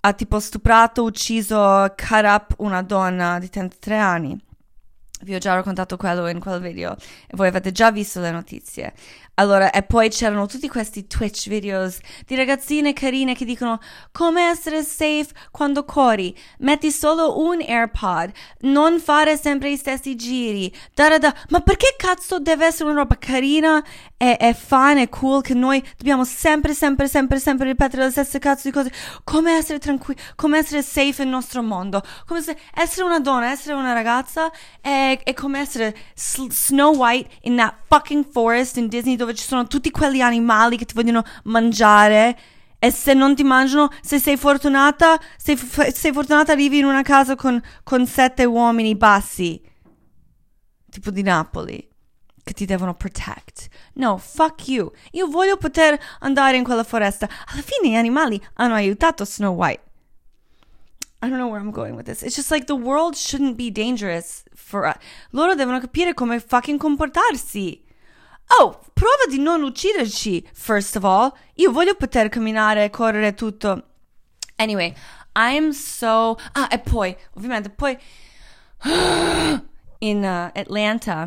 ha 0.00 0.12
tipo 0.12 0.38
stuprato, 0.38 1.02
ucciso, 1.02 1.92
cut 1.96 2.24
up 2.24 2.54
una 2.58 2.82
donna 2.82 3.38
di 3.38 3.48
33 3.48 3.96
anni. 3.96 4.40
Vi 5.22 5.34
ho 5.34 5.38
già 5.38 5.54
raccontato 5.54 5.96
quello 5.96 6.28
in 6.28 6.40
quel 6.40 6.60
video 6.60 6.94
e 7.26 7.36
voi 7.36 7.48
avete 7.48 7.72
già 7.72 7.90
visto 7.90 8.20
le 8.20 8.30
notizie. 8.30 8.92
Allora, 9.38 9.70
e 9.70 9.82
poi 9.82 10.08
c'erano 10.08 10.46
tutti 10.46 10.66
questi 10.66 11.06
Twitch 11.06 11.48
videos 11.48 11.98
di 12.26 12.34
ragazzine 12.36 12.94
carine 12.94 13.34
che 13.34 13.44
dicono 13.44 13.78
come 14.10 14.42
essere 14.42 14.82
safe 14.82 15.28
quando 15.50 15.84
corri. 15.84 16.34
Metti 16.60 16.90
solo 16.90 17.38
un 17.40 17.60
AirPod, 17.60 18.32
non 18.60 18.98
fare 18.98 19.36
sempre 19.36 19.70
gli 19.70 19.76
stessi 19.76 20.16
giri. 20.16 20.74
Da, 20.94 21.10
da, 21.10 21.18
da. 21.18 21.34
Ma 21.50 21.60
perché 21.60 21.94
cazzo 21.98 22.38
deve 22.38 22.64
essere 22.64 22.88
una 22.88 23.00
roba 23.00 23.18
carina 23.18 23.84
e, 24.16 24.38
e 24.40 24.54
fun 24.54 24.96
e 24.96 25.10
cool 25.10 25.42
che 25.42 25.52
noi 25.52 25.82
dobbiamo 25.98 26.24
sempre, 26.24 26.72
sempre, 26.72 27.06
sempre, 27.06 27.38
sempre 27.38 27.66
ripetere 27.66 28.04
le 28.04 28.10
stesse 28.10 28.38
cazzo 28.38 28.68
di 28.68 28.72
cose? 28.72 28.90
Come 29.22 29.52
essere 29.52 29.78
tranquilli, 29.78 30.18
come 30.34 30.56
essere 30.56 30.80
safe 30.80 31.24
nel 31.24 31.32
nostro 31.32 31.62
mondo. 31.62 32.02
Come 32.26 32.40
se, 32.40 32.56
essere 32.72 33.04
una 33.04 33.20
donna, 33.20 33.50
essere 33.50 33.74
una 33.74 33.92
ragazza 33.92 34.50
è, 34.80 35.05
è 35.14 35.34
come 35.34 35.60
essere 35.60 35.96
Snow 36.14 36.94
White 36.94 37.30
in 37.42 37.56
that 37.56 37.74
fucking 37.88 38.26
forest 38.30 38.76
in 38.76 38.88
Disney 38.88 39.16
dove 39.16 39.34
ci 39.34 39.44
sono 39.44 39.66
tutti 39.66 39.90
quegli 39.90 40.20
animali 40.20 40.76
che 40.76 40.84
ti 40.84 40.94
vogliono 40.94 41.22
mangiare 41.44 42.38
e 42.78 42.90
se 42.90 43.14
non 43.14 43.34
ti 43.34 43.42
mangiano, 43.42 43.90
se 44.02 44.18
sei 44.18 44.36
fortunata, 44.36 45.18
se 45.36 45.56
sei 45.56 46.12
fortunata 46.12 46.52
arrivi 46.52 46.78
in 46.78 46.84
una 46.84 47.02
casa 47.02 47.34
con, 47.34 47.60
con 47.82 48.06
sette 48.06 48.44
uomini 48.44 48.94
bassi, 48.94 49.60
tipo 50.90 51.10
di 51.10 51.22
Napoli, 51.22 51.88
che 52.44 52.52
ti 52.52 52.64
devono 52.64 52.94
protect. 52.94 53.68
No, 53.94 54.18
fuck 54.18 54.68
you. 54.68 54.90
Io 55.12 55.26
voglio 55.26 55.56
poter 55.56 55.98
andare 56.20 56.58
in 56.58 56.64
quella 56.64 56.84
foresta. 56.84 57.28
Alla 57.46 57.62
fine 57.62 57.90
gli 57.90 57.96
animali 57.96 58.40
hanno 58.54 58.74
aiutato 58.74 59.24
Snow 59.24 59.54
White. 59.54 59.85
I 61.22 61.28
don't 61.28 61.38
know 61.38 61.48
where 61.48 61.60
I'm 61.60 61.70
going 61.70 61.96
with 61.96 62.06
this. 62.06 62.22
It's 62.22 62.36
just 62.36 62.50
like 62.50 62.66
the 62.66 62.76
world 62.76 63.16
shouldn't 63.16 63.56
be 63.56 63.70
dangerous 63.70 64.44
for 64.54 64.86
us. 64.86 64.98
Loro 65.32 65.54
devono 65.54 65.80
capire 65.80 66.14
come 66.14 66.38
fucking 66.38 66.78
comportarsi. 66.78 67.82
Oh, 68.48 68.78
prova 68.94 69.26
di 69.28 69.38
non 69.38 69.62
ucciderci, 69.62 70.46
first 70.52 70.94
of 70.96 71.04
all. 71.04 71.32
Io 71.54 71.72
voglio 71.72 71.94
poter 71.94 72.28
camminare, 72.28 72.90
correre 72.90 73.34
tutto. 73.34 73.82
Anyway, 74.56 74.94
I'm 75.34 75.72
so... 75.72 76.38
Ah, 76.52 76.68
e 76.70 76.78
poi, 76.78 77.16
ovviamente, 77.34 77.70
poi... 77.70 77.98
In 79.98 80.22
uh, 80.22 80.58
Atlanta, 80.58 81.26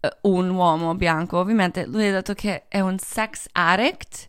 uh, 0.00 0.28
un 0.28 0.50
uomo 0.50 0.94
bianco, 0.96 1.38
ovviamente, 1.38 1.86
lui 1.86 2.08
ha 2.08 2.12
detto 2.12 2.34
che 2.34 2.66
è 2.68 2.80
un 2.80 2.98
sex 2.98 3.46
addict. 3.52 4.28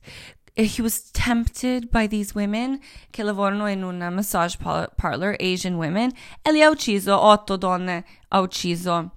E 0.55 0.63
he 0.63 0.81
was 0.81 1.09
tempted 1.11 1.89
by 1.89 2.07
these 2.07 2.33
women 2.35 2.79
che 3.09 3.23
lavorano 3.23 3.67
in 3.67 3.83
un 3.83 3.97
massage 4.11 4.57
parlor, 4.57 5.35
Asian 5.39 5.75
women, 5.75 6.11
e 6.43 6.51
li 6.51 6.61
ha 6.61 6.69
ucciso, 6.69 7.19
otto 7.19 7.57
donne 7.57 8.05
ha 8.27 8.39
ucciso. 8.39 9.11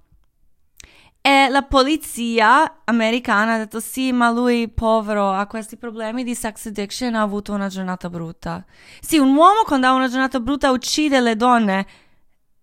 E 1.20 1.48
la 1.48 1.62
polizia 1.62 2.82
americana 2.84 3.54
ha 3.54 3.58
detto 3.58 3.80
sì, 3.80 4.12
ma 4.12 4.30
lui, 4.30 4.68
povero, 4.68 5.32
ha 5.32 5.46
questi 5.46 5.76
problemi 5.76 6.22
di 6.22 6.36
sex 6.36 6.66
addiction, 6.66 7.16
ha 7.16 7.20
avuto 7.20 7.52
una 7.52 7.66
giornata 7.68 8.08
brutta. 8.08 8.64
Sì, 9.00 9.18
un 9.18 9.34
uomo 9.34 9.62
quando 9.64 9.88
ha 9.88 9.92
una 9.92 10.08
giornata 10.08 10.38
brutta 10.38 10.70
uccide 10.70 11.20
le 11.20 11.34
donne. 11.34 11.86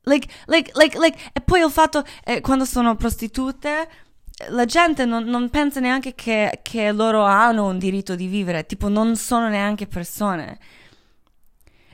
Like, 0.04 0.28
like, 0.46 0.72
like, 0.76 0.98
like. 0.98 1.18
E 1.34 1.42
poi 1.42 1.62
il 1.62 1.70
fatto, 1.70 2.04
eh, 2.24 2.40
quando 2.40 2.66
sono 2.66 2.96
prostitute, 2.96 3.90
la 4.50 4.66
gente 4.66 5.06
non, 5.06 5.26
non 5.26 5.50
pensa 5.50 5.80
neanche 5.80 6.16
che, 6.16 6.60
che 6.62 6.92
loro 6.92 7.24
hanno 7.24 7.66
un 7.68 7.78
diritto 7.78 8.16
di 8.16 8.28
vivere, 8.28 8.66
tipo 8.66 8.90
non 8.90 9.16
sono 9.16 9.48
neanche 9.48 9.88
persone. 9.88 10.58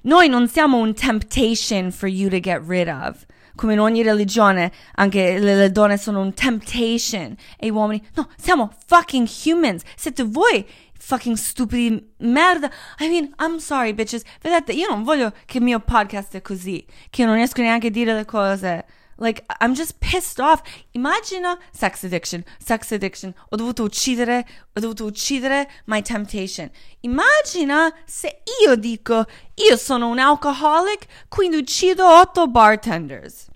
Noi 0.03 0.29
non 0.29 0.47
siamo 0.47 0.77
un 0.77 0.93
temptation 0.93 1.91
for 1.91 2.07
you 2.07 2.29
to 2.29 2.39
get 2.39 2.61
rid 2.65 2.87
of 2.87 3.25
come 3.55 3.73
in 3.73 3.79
ogni 3.81 4.03
religione, 4.03 4.71
anche 4.95 5.37
le, 5.37 5.53
le, 5.53 5.69
donne 5.69 5.97
sono 5.97 6.21
un 6.21 6.33
temptation 6.33 7.35
e 7.57 7.67
gli 7.67 7.71
uomini, 7.71 8.01
no, 8.15 8.29
siamo 8.37 8.71
fucking 8.87 9.27
humans. 9.43 9.83
Siete 9.97 10.23
voi 10.23 10.65
fucking 10.97 11.35
stupidi 11.35 12.13
merda. 12.19 12.69
I 12.99 13.09
mean, 13.09 13.33
I'm 13.39 13.57
sorry, 13.57 13.93
bitches. 13.93 14.23
Vedete, 14.41 14.71
io 14.71 14.87
non 14.89 15.03
voglio 15.03 15.33
che 15.45 15.57
il 15.57 15.63
mio 15.65 15.81
podcast 15.81 16.35
è 16.35 16.41
così, 16.41 16.85
che 17.09 17.25
non 17.25 17.35
riesco 17.35 17.61
neanche 17.61 17.87
a 17.87 17.91
dire 17.91 18.13
le 18.13 18.23
cose. 18.23 18.85
Like, 19.19 19.43
I'm 19.59 19.75
just 19.75 19.99
pissed 19.99 20.39
off. 20.39 20.61
Immagina 20.93 21.57
sex 21.71 22.03
addiction, 22.03 22.45
sex 22.57 22.91
addiction. 22.91 23.35
Ho 23.51 23.57
dovuto 23.57 23.83
uccidere, 23.83 24.45
ho 24.73 24.79
dovuto 24.79 25.05
uccidere 25.05 25.67
my 25.85 26.01
temptation. 26.01 26.71
Immagina 27.01 27.93
se 28.05 28.41
io 28.65 28.75
dico, 28.75 29.25
io 29.55 29.77
sono 29.77 30.07
un 30.07 30.19
alcoholic, 30.19 31.05
quindi 31.27 31.57
uccido 31.57 32.07
otto 32.07 32.47
bartenders. 32.47 33.47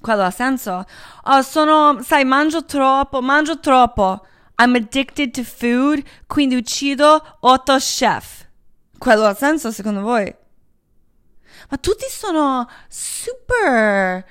Quello 0.00 0.22
ha 0.24 0.30
senso? 0.30 0.84
Oh, 1.24 1.42
sono, 1.42 2.02
sai, 2.02 2.24
mangio 2.24 2.64
troppo, 2.64 3.20
mangio 3.20 3.60
troppo. 3.60 4.26
I'm 4.60 4.74
addicted 4.74 5.32
to 5.32 5.44
food, 5.44 6.02
quindi 6.26 6.56
uccido 6.56 7.38
otto 7.40 7.76
chef. 7.78 8.46
Quello 8.98 9.26
ha 9.26 9.34
senso 9.34 9.70
secondo 9.70 10.00
voi? 10.00 10.34
Ma 11.70 11.76
tutti 11.76 12.06
sono 12.08 12.68
super 12.88 14.24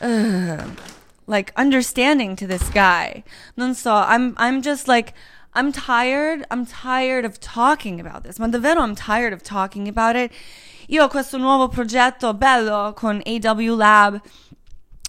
uh, 0.00 0.62
like 1.26 1.52
understanding 1.56 2.36
to 2.36 2.46
this 2.46 2.70
guy. 2.70 3.22
Non 3.56 3.74
so, 3.74 3.92
I'm 3.92 4.34
I'm 4.36 4.60
just 4.60 4.86
like 4.86 5.12
I'm 5.54 5.72
tired. 5.72 6.44
I'm 6.50 6.66
tired 6.66 7.24
of 7.24 7.38
talking 7.38 8.00
about 8.00 8.22
this. 8.22 8.38
Ma 8.38 8.48
davvero 8.48 8.80
I'm 8.80 8.94
tired 8.94 9.32
of 9.32 9.42
talking 9.42 9.88
about 9.88 10.16
it. 10.16 10.32
Io 10.88 11.04
ho 11.04 11.08
questo 11.08 11.38
nuovo 11.38 11.68
progetto 11.68 12.34
bello 12.34 12.92
con 12.94 13.22
AW 13.24 13.74
Lab 13.76 14.20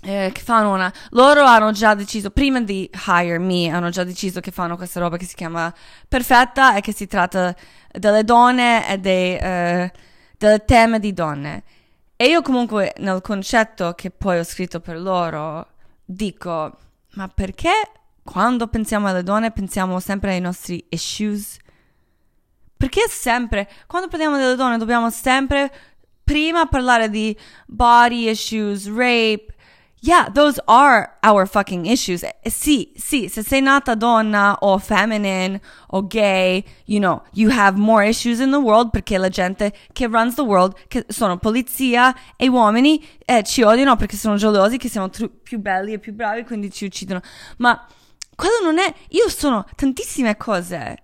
eh, 0.06 0.30
che 0.32 0.42
fanno 0.42 0.72
una. 0.72 0.92
Loro 1.10 1.44
hanno 1.44 1.72
già 1.72 1.96
deciso, 1.96 2.30
prima 2.30 2.62
di 2.62 2.90
hire 3.08 3.40
me, 3.40 3.70
hanno 3.70 3.90
già 3.90 4.04
deciso 4.04 4.40
che 4.40 4.52
fanno 4.52 4.78
questa 4.78 5.00
roba 5.00 5.18
che 5.18 5.26
si 5.26 5.36
chiama 5.36 5.74
Perfetta 6.08 6.76
e 6.76 6.82
che 6.82 6.94
si 6.94 7.08
tratta 7.08 7.56
delle 7.92 8.24
donne 8.24 8.88
e 8.88 9.00
dei, 9.00 9.36
eh, 9.36 9.92
delle 10.38 10.64
teme 10.66 11.00
di 11.00 11.12
donne. 11.14 11.64
E 12.18 12.28
io 12.28 12.42
comunque 12.42 12.94
nel 13.00 13.20
concetto 13.20 13.94
che 13.94 14.10
poi 14.10 14.40
ho 14.40 14.44
scritto 14.44 14.80
per 14.80 15.00
loro 15.00 15.68
dico, 16.06 16.78
ma 17.16 17.28
perché 17.28 17.74
quando 18.24 18.68
pensiamo 18.68 19.08
alle 19.08 19.22
donne 19.22 19.52
pensiamo 19.52 20.00
sempre 20.00 20.32
ai 20.32 20.40
nostri 20.40 20.86
issues? 20.90 21.58
Perché 22.78 23.08
sempre, 23.10 23.70
quando 23.86 24.08
parliamo 24.08 24.38
delle 24.38 24.56
donne 24.56 24.78
dobbiamo 24.78 25.10
sempre 25.10 25.74
prima 26.24 26.68
parlare 26.68 27.10
di 27.10 27.38
body 27.68 28.30
issues, 28.30 28.88
rape, 28.88 29.55
Yeah, 30.06 30.30
those 30.30 30.60
are 30.68 31.18
our 31.24 31.48
fucking 31.48 31.88
issues. 31.88 32.24
Sì, 32.44 32.92
sì, 32.96 33.28
se 33.28 33.42
sei 33.42 33.60
nata 33.60 33.96
donna 33.96 34.56
o 34.60 34.78
feminine 34.78 35.60
o 35.88 36.04
gay, 36.04 36.64
you 36.86 37.00
know, 37.00 37.24
you 37.34 37.50
have 37.50 37.76
more 37.76 38.08
issues 38.08 38.40
in 38.40 38.52
the 38.52 38.60
world 38.60 38.92
perché 38.92 39.18
la 39.18 39.30
gente 39.30 39.74
che 39.94 40.06
runs 40.06 40.36
the 40.36 40.44
world, 40.44 40.76
che 40.90 41.06
sono 41.08 41.40
polizia 41.40 42.16
e 42.38 42.48
uomini, 42.48 43.04
eh, 43.26 43.42
ci 43.42 43.64
odiano 43.64 43.96
perché 43.96 44.16
sono 44.16 44.36
gelosi 44.36 44.78
che 44.78 44.90
siamo 44.90 45.10
tr- 45.10 45.32
più 45.42 45.58
belli 45.58 45.94
e 45.94 45.98
più 45.98 46.14
bravi, 46.14 46.44
quindi 46.44 46.70
ci 46.70 46.86
uccidono. 46.86 47.22
Ma 47.58 47.88
quello 48.36 48.60
non 48.62 48.78
è, 48.78 48.94
io 49.10 49.28
sono 49.30 49.66
tantissime 49.76 50.38
cose. 50.38 50.98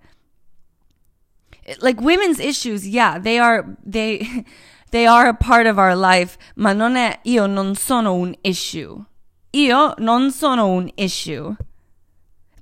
Like 1.80 2.00
women's 2.00 2.38
issues, 2.38 2.86
yeah, 2.86 3.18
they 3.20 3.38
are, 3.38 3.64
they, 3.84 4.44
they 4.92 5.06
are 5.06 5.28
a 5.28 5.34
part 5.34 5.66
of 5.66 5.78
our 5.78 5.96
life, 5.96 6.36
ma 6.56 6.72
non 6.72 6.96
è, 6.96 7.20
io 7.24 7.46
non 7.46 7.74
sono 7.74 8.14
un 8.14 8.34
issue. 8.42 9.02
Io 9.52 9.94
non 9.98 10.30
sono 10.30 10.68
un 10.68 10.90
issue. 10.94 11.56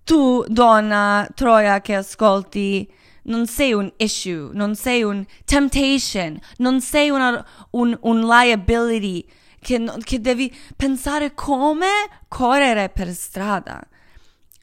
Tu, 0.04 0.44
donna, 0.49 1.28
troia 1.34 1.80
che 1.80 1.96
ascolti, 1.96 2.88
non 3.25 3.46
sei 3.46 3.72
un 3.72 3.92
issue, 3.96 4.50
non 4.52 4.75
sei 4.76 5.02
un 5.02 5.25
temptation, 5.44 6.38
non 6.58 6.80
sei 6.80 7.10
una, 7.10 7.44
un, 7.70 7.96
un 8.02 8.20
liability 8.20 9.26
che, 9.60 9.84
che 10.02 10.20
devi 10.20 10.56
pensare 10.76 11.34
come 11.34 11.88
correre 12.28 12.90
per 12.90 13.12
strada. 13.12 13.82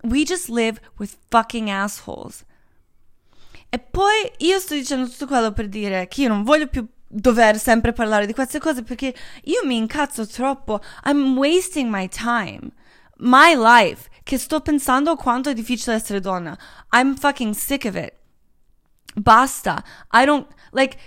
We 0.03 0.23
just 0.23 0.47
live 0.47 0.79
with 0.97 1.17
fucking 1.29 1.67
assholes. 1.67 2.45
E 3.69 3.79
poi 3.79 4.31
io 4.37 4.59
sto 4.59 4.73
dicendo 4.73 5.09
tutto 5.09 5.27
quello 5.27 5.51
per 5.51 5.67
dire 5.67 6.07
che 6.07 6.21
io 6.21 6.29
non 6.29 6.43
voglio 6.43 6.67
più 6.67 6.87
dover 7.07 7.57
sempre 7.57 7.93
parlare 7.93 8.25
di 8.25 8.33
queste 8.33 8.59
cose 8.59 8.83
perché 8.83 9.15
io 9.43 9.61
mi 9.65 9.77
incazzo 9.77 10.27
troppo. 10.27 10.81
I'm 11.05 11.37
wasting 11.37 11.89
my 11.89 12.07
time. 12.07 12.71
My 13.17 13.55
life. 13.55 14.09
Che 14.23 14.37
sto 14.37 14.59
pensando 14.59 15.15
quanto 15.15 15.49
è 15.49 15.53
difficile 15.53 15.95
essere 15.95 16.19
donna. 16.19 16.57
I'm 16.91 17.15
fucking 17.15 17.53
sick 17.53 17.85
of 17.85 17.95
it. 17.95 18.13
Basta. 19.15 19.83
I 20.11 20.25
don't 20.25 20.47
like 20.71 20.97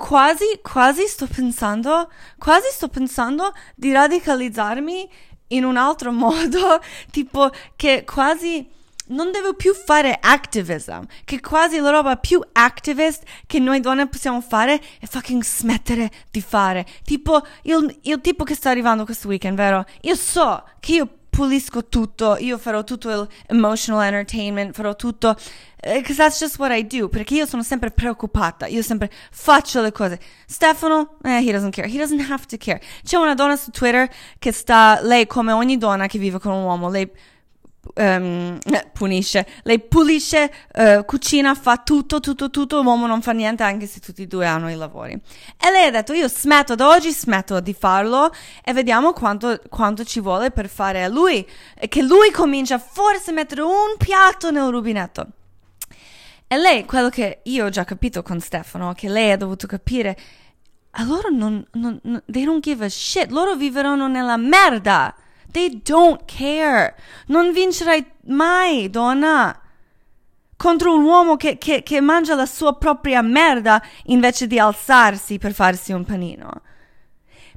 quasi 0.00 0.60
quasi 0.62 1.06
sto 1.06 1.26
pensando 1.26 2.10
quasi 2.38 2.68
sto 2.70 2.88
pensando 2.88 3.52
di 3.76 3.92
radicalizzarmi 3.92 5.10
in 5.48 5.64
un 5.64 5.76
altro 5.76 6.10
modo, 6.12 6.80
tipo 7.10 7.50
che 7.76 8.04
quasi 8.04 8.68
non 9.08 9.30
devo 9.30 9.54
più 9.54 9.74
fare 9.74 10.16
activism, 10.20 11.02
che 11.24 11.40
quasi 11.40 11.78
la 11.78 11.90
roba 11.90 12.16
più 12.16 12.40
activist 12.52 13.22
che 13.46 13.58
noi 13.58 13.80
donne 13.80 14.08
possiamo 14.08 14.40
fare 14.40 14.80
è 14.98 15.06
fucking 15.06 15.42
smettere 15.42 16.10
di 16.30 16.40
fare. 16.40 16.86
Tipo 17.04 17.42
il, 17.62 17.98
il 18.02 18.20
tipo 18.20 18.44
che 18.44 18.54
sta 18.54 18.70
arrivando 18.70 19.04
questo 19.04 19.28
weekend, 19.28 19.56
vero? 19.56 19.84
Io 20.02 20.14
so 20.14 20.64
che 20.80 20.92
io 20.92 21.08
pulisco 21.34 21.88
tutto, 21.88 22.36
io 22.38 22.56
farò 22.58 22.84
tutto 22.84 23.10
il 23.10 23.28
emotional 23.48 24.04
entertainment, 24.04 24.72
farò 24.72 24.94
tutto, 24.94 25.36
because 25.82 26.12
uh, 26.12 26.16
that's 26.16 26.38
just 26.38 26.58
what 26.58 26.70
I 26.72 26.86
do, 26.86 27.08
perché 27.08 27.34
io 27.34 27.44
sono 27.44 27.64
sempre 27.64 27.90
preoccupata, 27.90 28.66
io 28.66 28.82
sempre 28.82 29.10
faccio 29.32 29.82
le 29.82 29.90
cose. 29.90 30.20
Stefano, 30.46 31.16
eh, 31.24 31.40
he 31.44 31.50
doesn't 31.50 31.74
care, 31.74 31.88
he 31.88 31.98
doesn't 31.98 32.30
have 32.30 32.46
to 32.46 32.56
care. 32.56 32.80
C'è 33.02 33.16
una 33.16 33.34
donna 33.34 33.56
su 33.56 33.72
Twitter 33.72 34.08
che 34.38 34.52
sta, 34.52 35.00
lei 35.02 35.26
come 35.26 35.50
ogni 35.50 35.76
donna 35.76 36.06
che 36.06 36.18
vive 36.18 36.38
con 36.38 36.52
un 36.52 36.62
uomo, 36.62 36.88
lei 36.88 37.10
um, 37.94 38.58
punisce, 38.92 39.46
lei 39.62 39.80
pulisce, 39.80 40.52
uh, 40.74 41.04
cucina, 41.04 41.54
fa 41.54 41.78
tutto, 41.78 42.20
tutto, 42.20 42.50
tutto, 42.50 42.82
l'uomo 42.82 43.06
non 43.06 43.22
fa 43.22 43.32
niente 43.32 43.62
anche 43.62 43.86
se 43.86 44.00
tutti 44.00 44.22
e 44.22 44.26
due 44.26 44.46
hanno 44.46 44.70
i 44.70 44.74
lavori. 44.74 45.12
E 45.12 45.70
lei 45.70 45.86
ha 45.86 45.90
detto 45.90 46.12
io 46.12 46.28
smetto 46.28 46.74
da 46.74 46.88
oggi, 46.88 47.10
smetto 47.10 47.60
di 47.60 47.74
farlo 47.74 48.32
e 48.64 48.72
vediamo 48.72 49.12
quanto, 49.12 49.60
quanto 49.68 50.04
ci 50.04 50.20
vuole 50.20 50.50
per 50.50 50.68
fare 50.68 51.04
a 51.04 51.08
lui, 51.08 51.46
e 51.78 51.88
che 51.88 52.02
lui 52.02 52.30
comincia 52.30 52.78
forse 52.78 53.30
a 53.30 53.34
mettere 53.34 53.62
un 53.62 53.96
piatto 53.98 54.50
nel 54.50 54.68
rubinetto. 54.68 55.26
E 56.46 56.56
lei, 56.56 56.84
quello 56.84 57.08
che 57.08 57.40
io 57.44 57.66
ho 57.66 57.68
già 57.68 57.84
capito 57.84 58.22
con 58.22 58.38
Stefano, 58.38 58.92
che 58.92 59.08
lei 59.08 59.32
ha 59.32 59.36
dovuto 59.36 59.66
capire, 59.66 60.16
a 60.96 61.04
loro 61.04 61.28
non, 61.28 61.64
non, 61.72 61.98
non 62.02 62.22
they 62.26 62.44
don't 62.44 62.62
give 62.62 62.84
a 62.84 62.88
shit, 62.88 63.30
loro 63.30 63.56
viveranno 63.56 64.06
nella 64.06 64.36
merda. 64.36 65.14
They 65.54 65.80
don't 65.84 66.24
care. 66.26 66.96
Non 67.28 67.52
vincerai 67.52 68.04
mai, 68.26 68.90
donna. 68.90 69.56
Contro 70.56 70.92
un 70.92 71.04
uomo 71.04 71.36
che, 71.36 71.58
che, 71.58 71.84
che 71.84 72.00
mangia 72.00 72.34
la 72.34 72.46
sua 72.46 72.74
propria 72.74 73.22
merda 73.22 73.80
invece 74.06 74.48
di 74.48 74.58
alzarsi 74.58 75.38
per 75.38 75.52
farsi 75.52 75.92
un 75.92 76.04
panino. 76.04 76.62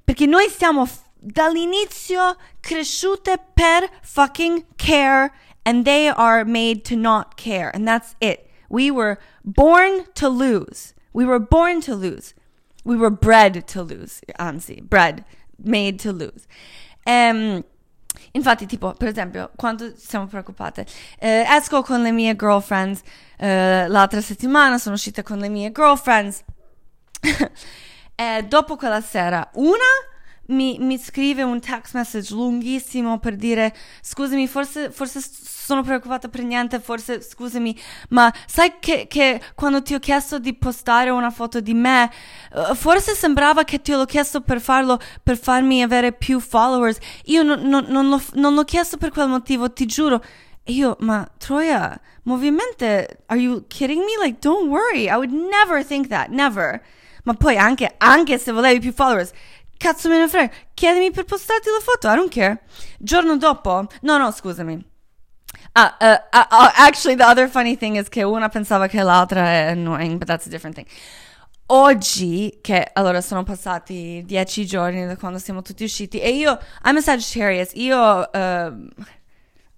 Perché 0.03 0.27
noi 0.27 0.47
siamo 0.47 0.87
dall'inizio 1.15 2.37
cresciute 2.59 3.39
per 3.55 3.89
fucking 4.03 4.65
care 4.75 5.31
and 5.63 5.83
they 5.83 6.07
are 6.07 6.45
made 6.45 6.83
to 6.83 6.95
not 6.95 7.35
care. 7.35 7.71
And 7.73 7.87
that's 7.87 8.15
it. 8.19 8.47
We 8.69 8.91
were 8.91 9.17
born 9.43 10.05
to 10.13 10.29
lose. 10.29 10.93
We 11.13 11.25
were 11.25 11.39
born 11.39 11.81
to 11.81 11.95
lose. 11.95 12.35
We 12.83 12.95
were 12.95 13.09
bred 13.09 13.67
to 13.69 13.81
lose. 13.81 14.21
Anzi, 14.37 14.87
bred, 14.87 15.25
made 15.57 15.97
to 15.99 16.11
lose. 16.11 16.47
Um, 17.07 17.63
Infatti, 18.37 18.67
tipo, 18.67 18.93
per 18.93 19.07
esempio, 19.07 19.51
quando 19.55 19.91
siamo 19.97 20.27
preoccupate, 20.27 20.85
eh, 21.19 21.43
esco 21.49 21.81
con 21.81 22.03
le 22.03 22.11
mie 22.11 22.35
girlfriends, 22.35 23.01
eh, 23.37 23.87
l'altra 23.87 24.21
settimana 24.21 24.77
sono 24.77 24.93
uscita 24.93 25.23
con 25.23 25.39
le 25.39 25.49
mie 25.49 25.71
girlfriends, 25.71 26.43
e 28.15 28.45
dopo 28.47 28.75
quella 28.75 29.01
sera, 29.01 29.49
una 29.53 29.83
mi, 30.47 30.77
mi, 30.79 30.97
scrive 30.97 31.43
un 31.43 31.59
text 31.59 31.93
message 31.93 32.33
lunghissimo 32.33 33.19
per 33.19 33.35
dire 33.35 33.75
scusami, 34.01 34.47
forse, 34.47 34.91
forse 34.91 35.19
sono 35.67 35.81
preoccupata 35.81 36.29
per 36.29 36.43
niente, 36.43 36.79
forse 36.79 37.21
scusami, 37.21 37.77
ma 38.09 38.33
sai 38.45 38.75
che, 38.79 39.07
che, 39.07 39.41
quando 39.55 39.81
ti 39.81 39.93
ho 39.93 39.99
chiesto 39.99 40.39
di 40.39 40.53
postare 40.53 41.09
una 41.09 41.29
foto 41.29 41.59
di 41.59 41.73
me, 41.73 42.09
uh, 42.53 42.73
forse 42.73 43.13
sembrava 43.13 43.63
che 43.63 43.81
ti 43.81 43.91
l'ho 43.91 44.05
chiesto 44.05 44.41
per 44.41 44.61
farlo, 44.61 44.97
per 45.21 45.37
farmi 45.37 45.81
avere 45.81 46.13
più 46.13 46.39
followers. 46.39 46.97
Io 47.25 47.43
non, 47.43 47.61
non, 47.63 47.85
non, 47.89 48.07
l'ho, 48.07 48.21
non 48.35 48.53
l'ho 48.53 48.63
chiesto 48.63 48.95
per 48.95 49.11
quel 49.11 49.27
motivo, 49.27 49.71
ti 49.73 49.85
giuro. 49.85 50.23
E 50.63 50.71
io, 50.71 50.95
ma 50.99 51.25
Troia, 51.37 51.99
ovviamente, 52.25 53.23
are 53.27 53.39
you 53.39 53.65
kidding 53.67 53.99
me? 53.99 54.17
Like, 54.21 54.39
don't 54.39 54.69
worry, 54.69 55.09
I 55.09 55.15
would 55.15 55.31
never 55.31 55.83
think 55.83 56.07
that, 56.07 56.29
never. 56.29 56.81
Ma 57.23 57.33
poi 57.33 57.57
anche, 57.57 57.93
anche 57.97 58.37
se 58.37 58.53
volevi 58.53 58.79
più 58.79 58.93
followers, 58.93 59.31
Cazzo 59.77 60.09
me 60.09 60.17
ne 60.17 60.27
frega, 60.27 60.53
chiedimi 60.73 61.11
per 61.11 61.23
postarti 61.23 61.69
la 61.69 61.79
foto, 61.83 62.11
I 62.11 62.15
don't 62.15 62.31
care. 62.31 62.61
Giorno 62.97 63.37
dopo, 63.37 63.87
no, 64.01 64.17
no, 64.17 64.31
scusami. 64.31 64.83
Ah, 65.73 65.95
uh, 65.99 66.05
uh, 66.05 66.39
uh, 66.49 66.71
actually, 66.77 67.15
the 67.15 67.23
other 67.23 67.47
funny 67.47 67.77
thing 67.77 67.95
is 67.95 68.09
che 68.09 68.23
una 68.23 68.49
pensava 68.49 68.87
che 68.87 69.01
l'altra 69.03 69.45
è 69.45 69.67
annoying, 69.69 70.17
but 70.17 70.27
that's 70.27 70.47
a 70.47 70.49
different 70.49 70.75
thing. 70.75 70.87
Oggi, 71.67 72.59
che 72.61 72.89
allora 72.93 73.21
sono 73.21 73.43
passati 73.43 74.23
dieci 74.25 74.65
giorni 74.65 75.05
da 75.05 75.15
quando 75.17 75.37
siamo 75.37 75.61
tutti 75.61 75.83
usciti, 75.83 76.19
e 76.19 76.31
io, 76.31 76.57
I'm 76.83 76.95
a 76.95 77.01
Sagittarius, 77.01 77.71
io, 77.73 77.99
uh, 77.99 78.87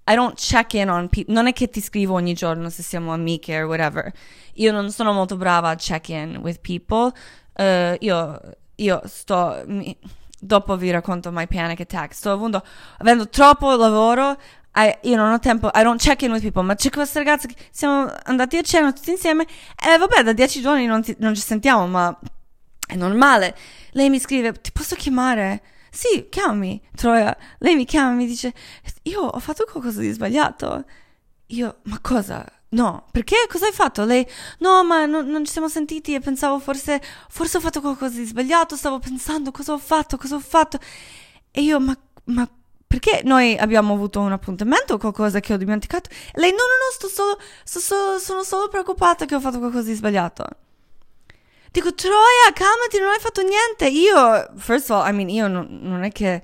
I 0.06 0.16
don't 0.16 0.36
check 0.40 0.74
in 0.74 0.90
on 0.90 1.10
people, 1.10 1.34
non 1.34 1.48
è 1.48 1.54
che 1.54 1.68
ti 1.68 1.82
scrivo 1.82 2.14
ogni 2.14 2.34
giorno 2.34 2.70
se 2.70 2.84
siamo 2.84 3.12
amiche 3.12 3.60
or 3.60 3.66
whatever. 3.66 4.12
Io 4.54 4.72
non 4.72 4.92
sono 4.92 5.12
molto 5.12 5.36
brava 5.36 5.70
a 5.70 5.76
check 5.76 6.10
in 6.10 6.40
with 6.42 6.62
people. 6.62 7.12
Uh, 7.54 7.96
io 8.00 8.40
io 8.82 9.02
sto, 9.06 9.64
mi, 9.68 9.98
dopo 10.40 10.76
vi 10.78 10.92
racconto 10.92 11.32
my 11.32 11.48
panic 11.48 11.82
attack, 11.82 12.14
sto 12.14 12.32
avendo, 12.32 12.64
avendo 12.98 13.30
troppo 13.30 13.76
lavoro, 13.76 14.38
I, 14.76 14.98
io 15.10 15.16
non 15.16 15.32
ho 15.32 15.40
tempo, 15.40 15.70
I 15.74 15.84
don't 15.84 16.02
check 16.02 16.22
in 16.22 16.32
with 16.32 16.42
people, 16.42 16.64
ma 16.64 16.76
c'è 16.76 16.90
questa 16.90 17.20
ragazza 17.20 17.48
che 17.48 17.56
siamo 17.72 18.12
andati 18.24 18.58
a 18.58 18.62
cena 18.62 18.94
tutti 18.94 19.12
insieme 19.12 19.44
e 19.44 19.98
vabbè 19.98 20.24
da 20.24 20.34
dieci 20.34 20.62
giorni 20.62 20.86
non, 20.86 21.02
ti, 21.02 21.16
non 21.20 21.36
ci 21.36 21.42
sentiamo, 21.42 21.88
ma 21.88 22.18
è 22.88 22.96
normale. 22.96 23.56
Lei 23.92 24.10
mi 24.10 24.20
scrive, 24.20 24.54
ti 24.54 24.72
posso 24.72 24.96
chiamare? 24.96 25.62
Sì, 25.92 26.28
chiamami, 26.30 26.82
Troia. 26.96 27.36
Lei 27.60 27.76
mi 27.76 27.86
chiama 27.86 28.12
e 28.12 28.16
mi 28.16 28.26
dice, 28.28 28.54
io 29.04 29.22
ho 29.22 29.40
fatto 29.40 29.66
qualcosa 29.70 30.02
di 30.02 30.12
sbagliato. 30.12 30.86
Io, 31.48 31.80
ma 31.84 32.00
cosa? 32.00 32.46
No, 32.72 33.08
perché? 33.12 33.36
Cosa 33.50 33.66
hai 33.66 33.72
fatto? 33.72 34.06
Lei, 34.06 34.28
no, 34.60 34.84
ma 34.84 35.06
non, 35.06 35.28
non 35.28 35.44
ci 35.46 35.52
siamo 35.52 35.68
sentiti 35.68 36.14
e 36.14 36.20
pensavo 36.20 36.60
forse, 36.60 37.02
forse 37.28 37.58
ho 37.58 37.60
fatto 37.60 37.82
qualcosa 37.82 38.18
di 38.18 38.26
sbagliato, 38.26 38.76
stavo 38.76 39.00
pensando 39.00 39.50
cosa 39.52 39.74
ho 39.74 39.80
fatto, 39.80 40.18
cosa 40.18 40.36
ho 40.36 40.40
fatto. 40.40 40.78
E 41.52 41.62
io, 41.62 41.80
ma, 41.80 41.98
ma 42.26 42.48
perché 42.86 43.22
noi 43.24 43.58
abbiamo 43.58 43.94
avuto 43.94 44.20
un 44.20 44.32
appuntamento 44.32 44.94
o 44.94 44.98
qualcosa 44.98 45.40
che 45.40 45.54
ho 45.54 45.58
dimenticato? 45.58 46.10
E 46.12 46.40
lei, 46.40 46.52
no, 46.52 46.58
no, 46.58 46.64
no, 46.64 46.92
sto 46.92 47.08
solo, 47.08 47.40
sto 47.64 47.80
solo, 47.80 48.20
sono 48.20 48.44
solo 48.44 48.68
preoccupata 48.68 49.26
che 49.26 49.36
ho 49.36 49.40
fatto 49.40 49.58
qualcosa 49.58 49.90
di 49.90 49.96
sbagliato. 49.96 50.46
Dico, 51.72 51.94
Troia, 51.94 52.52
calmati, 52.54 53.00
non 53.00 53.10
hai 53.12 53.20
fatto 53.20 53.42
niente. 53.42 53.88
Io, 53.88 54.58
first 54.58 54.90
of 54.92 54.98
all, 54.98 55.08
I 55.08 55.16
mean, 55.16 55.30
io 55.30 55.48
non, 55.48 55.68
non 55.82 56.04
è 56.04 56.12
che 56.12 56.44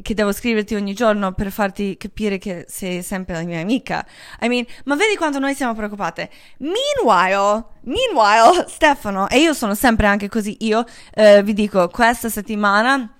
che 0.00 0.14
devo 0.14 0.32
scriverti 0.32 0.74
ogni 0.74 0.94
giorno 0.94 1.32
per 1.32 1.50
farti 1.50 1.96
capire 1.96 2.38
che 2.38 2.64
sei 2.68 3.02
sempre 3.02 3.34
la 3.34 3.42
mia 3.42 3.60
amica. 3.60 4.06
I 4.40 4.48
mean, 4.48 4.64
ma 4.84 4.96
vedi 4.96 5.16
quanto 5.16 5.38
noi 5.38 5.54
siamo 5.54 5.74
preoccupate. 5.74 6.30
Meanwhile, 6.58 7.64
meanwhile, 7.82 8.66
Stefano, 8.70 9.28
e 9.28 9.40
io 9.40 9.52
sono 9.52 9.74
sempre 9.74 10.06
anche 10.06 10.28
così, 10.28 10.56
io 10.60 10.84
eh, 11.14 11.42
vi 11.42 11.52
dico, 11.52 11.88
questa 11.88 12.28
settimana, 12.28 13.18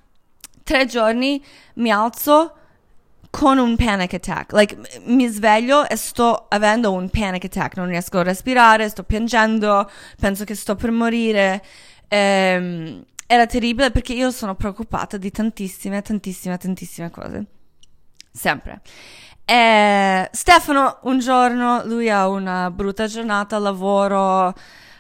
tre 0.63 0.87
giorni, 0.87 1.43
mi 1.75 1.91
alzo 1.91 2.55
con 3.33 3.57
un 3.57 3.77
panic 3.77 4.13
attack. 4.13 4.53
Like, 4.53 4.77
mi 5.05 5.27
sveglio 5.27 5.89
e 5.89 5.97
sto 5.97 6.47
avendo 6.51 6.93
un 6.93 7.09
panic 7.09 7.45
attack. 7.45 7.77
Non 7.77 7.87
riesco 7.87 8.19
a 8.19 8.23
respirare, 8.23 8.89
sto 8.91 9.05
piangendo, 9.05 9.91
penso 10.21 10.45
che 10.45 10.55
sto 10.55 10.77
per 10.77 10.91
morire. 10.91 11.63
Ehm, 12.09 13.03
era 13.33 13.47
terribile 13.47 13.91
perché 13.91 14.13
io 14.13 14.31
sono 14.31 14.55
preoccupata 14.55 15.17
di 15.17 15.31
tantissime, 15.31 16.03
tantissime, 16.03 16.59
tantissime 16.59 17.11
cose. 17.11 17.47
Sempre. 18.31 18.83
E 19.47 20.29
Stefano, 20.31 20.99
un 21.05 21.19
giorno, 21.19 21.83
lui 21.87 22.11
ha 22.11 22.29
una 22.29 22.71
brutta 22.71 23.07
giornata 23.07 23.59
lavoro, 23.59 24.55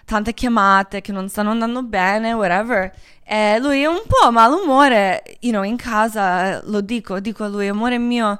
tante 0.07 0.33
chiamate 0.33 1.03
che 1.03 1.13
non 1.13 1.29
stanno 1.29 1.51
andando 1.51 1.83
bene, 1.83 2.33
whatever. 2.33 2.91
E 3.23 3.59
lui 3.61 3.83
è 3.83 3.87
un 3.87 4.01
po' 4.07 4.31
malumore, 4.31 5.23
you 5.41 5.53
know, 5.53 5.63
in 5.63 5.77
casa 5.77 6.63
lo 6.65 6.81
dico, 6.81 7.21
dico 7.21 7.45
a 7.45 7.49
lui, 7.49 7.69
amore 7.69 7.99
mio, 7.99 8.39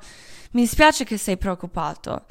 mi 0.53 0.63
dispiace 0.63 1.05
che 1.05 1.19
sei 1.19 1.37
preoccupato. 1.37 2.25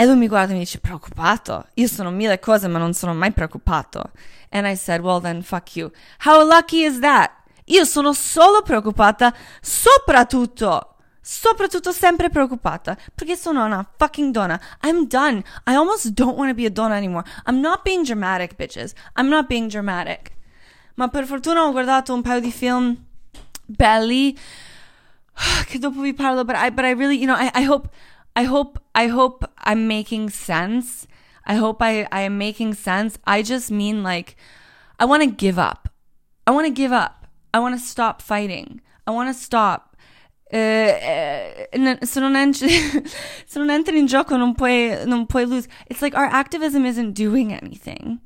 E 0.00 0.06
lui 0.06 0.14
mi 0.14 0.28
guarda 0.28 0.52
e 0.52 0.54
mi 0.54 0.60
dice, 0.60 0.78
preoccupato? 0.78 1.66
Io 1.74 1.88
sono 1.88 2.10
mille 2.10 2.38
cose, 2.38 2.68
ma 2.68 2.78
non 2.78 2.94
sono 2.94 3.14
mai 3.14 3.32
preoccupato. 3.32 4.12
And 4.50 4.64
I 4.64 4.76
said, 4.76 5.00
well 5.00 5.20
then, 5.20 5.42
fuck 5.42 5.74
you. 5.74 5.90
How 6.24 6.46
lucky 6.46 6.84
is 6.84 7.00
that? 7.00 7.32
Io 7.64 7.84
sono 7.84 8.12
solo 8.12 8.62
preoccupata, 8.62 9.34
soprattutto, 9.60 10.94
soprattutto 11.20 11.90
sempre 11.90 12.30
preoccupata, 12.30 12.96
perché 13.12 13.34
sono 13.34 13.64
una 13.64 13.84
fucking 13.96 14.32
donna. 14.32 14.60
I'm 14.84 15.08
done. 15.08 15.42
I 15.66 15.74
almost 15.74 16.10
don't 16.10 16.36
want 16.36 16.50
to 16.50 16.54
be 16.54 16.66
a 16.66 16.70
donna 16.70 16.94
anymore. 16.94 17.28
I'm 17.46 17.58
not 17.58 17.82
being 17.82 18.04
dramatic, 18.04 18.54
bitches. 18.56 18.92
I'm 19.16 19.28
not 19.28 19.48
being 19.48 19.68
dramatic. 19.68 20.30
Ma 20.94 21.08
per 21.08 21.26
fortuna 21.26 21.64
ho 21.64 21.72
guardato 21.72 22.14
un 22.14 22.22
paio 22.22 22.38
di 22.38 22.52
film 22.52 22.96
belli, 23.66 24.38
che 25.66 25.78
dopo 25.80 26.00
vi 26.02 26.14
parlo, 26.14 26.44
but 26.44 26.54
I, 26.54 26.70
but 26.70 26.84
I 26.84 26.92
really, 26.92 27.18
you 27.18 27.26
know, 27.26 27.36
I, 27.36 27.50
I 27.52 27.64
hope, 27.64 27.90
I 28.38 28.44
hope, 28.44 28.78
I 28.94 29.08
hope 29.08 29.44
I'm 29.64 29.88
making 29.88 30.30
sense. 30.30 31.08
I 31.44 31.56
hope 31.56 31.82
I, 31.82 32.06
I 32.12 32.20
am 32.20 32.38
making 32.38 32.74
sense. 32.74 33.18
I 33.26 33.42
just 33.42 33.68
mean 33.68 34.04
like, 34.04 34.36
I 35.00 35.06
want 35.06 35.24
to 35.24 35.28
give 35.28 35.58
up. 35.58 35.88
I 36.46 36.52
want 36.52 36.66
to 36.68 36.72
give 36.72 36.92
up. 36.92 37.26
I 37.52 37.58
want 37.58 37.74
to 37.74 37.84
stop 37.84 38.22
fighting. 38.22 38.80
I 39.08 39.10
want 39.10 39.28
to 39.28 39.34
stop. 39.34 39.96
Uh, 40.52 40.56
uh, 40.56 41.96
se, 42.04 42.20
non 42.20 42.36
entri, 42.36 42.68
se 43.46 43.58
non 43.58 43.70
entri 43.70 43.98
in 43.98 44.06
gioco 44.06 44.36
non 44.36 44.54
puoi, 44.54 45.04
non 45.04 45.26
puoi 45.26 45.44
lose. 45.44 45.66
It's 45.88 46.00
like 46.00 46.16
our 46.16 46.26
activism 46.26 46.86
isn't 46.86 47.14
doing 47.14 47.52
anything. 47.52 48.20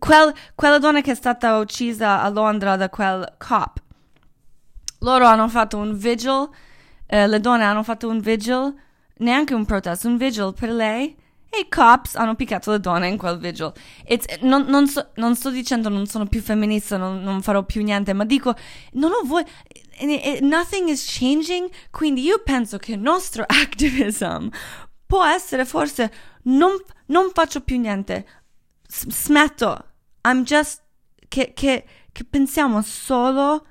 Quel, 0.00 0.34
quella 0.56 0.80
donna 0.80 1.00
che 1.00 1.12
è 1.12 1.14
stata 1.14 1.58
uccisa 1.58 2.22
a 2.22 2.28
Londra 2.28 2.74
da 2.74 2.88
quel 2.88 3.36
cop. 3.38 3.80
Loro 4.98 5.26
hanno 5.26 5.48
fatto 5.48 5.78
un 5.78 5.96
vigil, 5.96 6.50
uh, 7.10 7.26
le 7.26 7.40
donne 7.40 7.64
hanno 7.64 7.82
fatto 7.82 8.08
un 8.08 8.20
vigil, 8.20 8.74
neanche 9.18 9.54
un 9.54 9.64
protesto, 9.64 10.08
un 10.08 10.16
vigil 10.16 10.54
per 10.58 10.70
lei 10.70 11.16
e 11.52 11.60
i 11.60 11.68
cops 11.68 12.14
hanno 12.14 12.36
picchiato 12.36 12.70
le 12.70 12.80
donne 12.80 13.08
in 13.08 13.16
quel 13.16 13.38
vigil. 13.38 13.72
Non, 14.42 14.66
non, 14.66 14.86
so, 14.86 15.10
non, 15.16 15.34
sto 15.34 15.50
dicendo 15.50 15.88
non 15.88 16.06
sono 16.06 16.26
più 16.26 16.40
femminista, 16.40 16.96
non, 16.96 17.20
non 17.22 17.42
farò 17.42 17.64
più 17.64 17.82
niente, 17.82 18.12
ma 18.12 18.24
dico, 18.24 18.54
non 18.92 19.10
ho 19.10 19.22
voglia. 19.24 19.48
Nothing 20.40 20.88
is 20.88 21.04
changing, 21.18 21.68
quindi 21.90 22.22
io 22.22 22.40
penso 22.42 22.78
che 22.78 22.92
il 22.92 23.00
nostro 23.00 23.44
activism 23.46 24.48
può 25.04 25.24
essere 25.24 25.64
forse 25.64 26.10
non, 26.44 26.76
non 27.06 27.30
faccio 27.34 27.60
più 27.62 27.78
niente, 27.78 28.24
smetto, 28.86 29.84
I'm 30.22 30.44
just 30.44 30.82
che, 31.28 31.52
che, 31.52 31.84
che 32.12 32.24
pensiamo 32.24 32.80
solo 32.82 33.66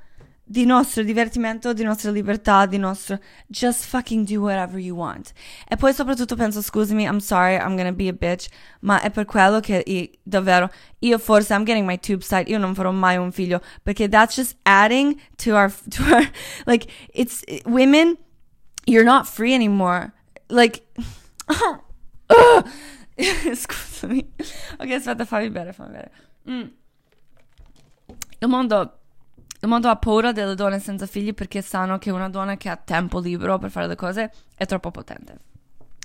di 0.50 0.66
nostro 0.66 1.04
divertimento, 1.04 1.74
di 1.74 1.84
nostra 1.84 2.10
libertà, 2.10 2.66
di 2.66 2.80
nostro 2.80 3.20
just 3.46 3.86
fucking 3.86 4.28
do 4.28 4.42
whatever 4.42 4.80
you 4.80 4.96
want. 4.96 5.32
E 5.68 5.76
poi 5.76 5.94
soprattutto 5.94 6.36
penso, 6.36 6.64
scusami, 6.64 7.04
I'm 7.04 7.20
sorry, 7.20 7.54
I'm 7.54 7.76
gonna 7.76 7.92
be 7.92 8.08
a 8.08 8.14
bitch, 8.14 8.48
ma 8.82 9.00
è 9.00 9.12
per 9.12 9.26
quello 9.26 9.60
che 9.60 9.84
io, 9.86 10.10
davvero, 10.24 10.72
io 11.02 11.20
forse, 11.20 11.54
I'm 11.54 11.64
getting 11.64 11.86
my 11.86 12.00
tube 12.00 12.24
side, 12.24 12.50
io 12.50 12.58
non 12.58 12.74
farò 12.74 12.90
mai 12.92 13.18
un 13.18 13.32
figlio, 13.32 13.62
perché 13.84 14.10
that's 14.10 14.36
just 14.36 14.58
adding 14.64 15.22
to 15.36 15.54
our, 15.54 15.72
to 15.92 16.02
our, 16.12 16.28
like, 16.66 16.92
it's, 17.14 17.44
women, 17.66 18.18
you're 18.86 19.06
not 19.06 19.28
free 19.28 19.54
anymore. 19.54 20.14
Like, 20.50 20.82
scusami. 23.54 24.28
Ok, 24.80 24.92
aspetta, 24.94 25.26
fammi 25.26 25.52
bere, 25.52 25.74
fammi 25.74 25.92
bere. 25.92 26.12
Mm. 26.50 26.68
Il 28.40 28.48
mondo 28.48 28.99
il 29.62 29.68
mondo 29.68 29.90
ha 29.90 29.96
paura 29.98 30.32
delle 30.32 30.56
donne 30.56 30.80
senza 30.80 31.06
figli 31.06 31.34
perché 31.34 31.62
sanno 31.62 31.98
che 31.98 32.12
una 32.12 32.30
donna 32.30 32.56
che 32.56 32.70
ha 32.70 32.78
tempo 32.78 33.20
libero 33.20 33.58
per 33.58 33.70
fare 33.70 33.88
le 33.88 33.96
cose 33.96 34.32
è 34.56 34.66
troppo 34.66 34.90
potente. 34.90 35.38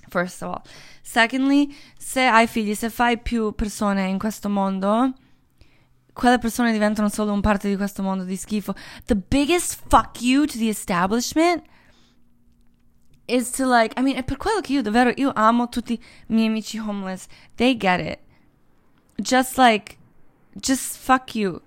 First 0.09 0.43
of 0.43 0.55
all. 0.55 0.63
Secondly, 1.03 1.75
se 1.97 2.23
hai 2.23 2.47
figli, 2.47 2.75
se 2.75 2.91
fai 2.91 3.19
più 3.19 3.55
persone 3.55 4.09
in 4.09 4.19
questo 4.19 4.49
mondo, 4.49 5.13
quelle 6.13 6.39
persone 6.39 6.73
diventano 6.73 7.09
solo 7.09 7.33
un 7.33 7.41
parte 7.41 7.69
di 7.69 7.77
questo 7.77 8.03
mondo 8.03 8.25
di 8.25 8.37
schifo. 8.37 8.75
The 9.05 9.17
biggest 9.17 9.83
fuck 9.89 10.21
you 10.21 10.47
to 10.47 10.59
the 10.59 10.69
establishment 10.69 11.63
is 13.27 13.51
to 13.53 13.67
like, 13.67 13.99
I 13.99 14.03
mean, 14.03 14.17
è 14.17 14.25
per 14.25 14.37
quello 14.37 14.61
che 14.61 14.73
io 14.73 14.83
davvero, 14.83 15.13
io 15.17 15.33
amo 15.35 15.69
tutti 15.69 15.95
i 15.95 16.01
miei 16.27 16.49
amici 16.49 16.79
homeless. 16.79 17.27
They 17.57 17.77
get 17.77 18.01
it. 18.01 18.19
Just 19.17 19.57
like, 19.59 19.97
just 20.55 20.97
fuck 20.97 21.35
you. 21.35 21.61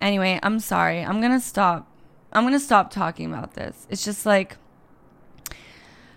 Anyway, 0.00 0.38
I'm 0.42 0.60
sorry. 0.60 1.02
I'm 1.02 1.20
gonna 1.20 1.40
stop. 1.40 1.86
I'm 2.32 2.44
gonna 2.44 2.58
stop 2.58 2.90
talking 2.90 3.32
about 3.32 3.54
this. 3.54 3.86
It's 3.88 4.04
just 4.04 4.26
like 4.26 4.58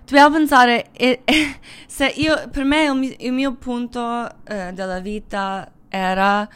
dobbiamo 0.05 0.35
pensare 0.35 0.89
se 1.87 2.05
io 2.17 2.49
per 2.49 2.65
me 2.65 2.83
il 2.83 3.15
il 3.19 3.31
mio 3.31 3.53
punto 3.53 4.29
eh, 4.43 4.73
della 4.73 4.99
vita 4.99 5.71
era 5.87 6.47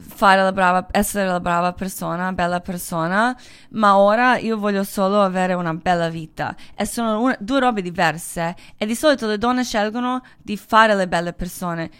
fare 0.00 0.42
la 0.42 0.52
brava 0.52 0.86
essere 0.90 1.26
la 1.26 1.40
brava 1.40 1.72
persona, 1.72 2.32
bella 2.32 2.60
persona, 2.60 3.36
ma 3.70 3.96
ora 3.98 4.38
io 4.38 4.56
voglio 4.56 4.84
solo 4.84 5.22
avere 5.22 5.54
una 5.54 5.74
bella 5.74 6.08
vita 6.08 6.54
e 6.74 6.86
sono 6.86 7.20
una, 7.20 7.36
due 7.40 7.60
robe 7.60 7.82
diverse 7.82 8.54
e 8.76 8.86
di 8.86 8.94
solito 8.94 9.26
le 9.26 9.38
donne 9.38 9.64
scelgono 9.64 10.22
di 10.38 10.56
fare 10.56 10.94
le 10.94 11.08
belle 11.08 11.32
persone 11.32 11.90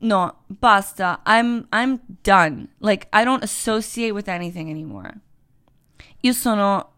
no, 0.00 0.34
basta. 0.48 1.20
I'm 1.26 1.66
I'm 1.72 2.00
done. 2.22 2.68
Like 2.80 3.08
I 3.12 3.24
don't 3.24 3.42
associate 3.42 4.12
with 4.12 4.28
anything 4.28 4.70
anymore. 4.70 5.20
Io 6.22 6.32
sono 6.32 6.90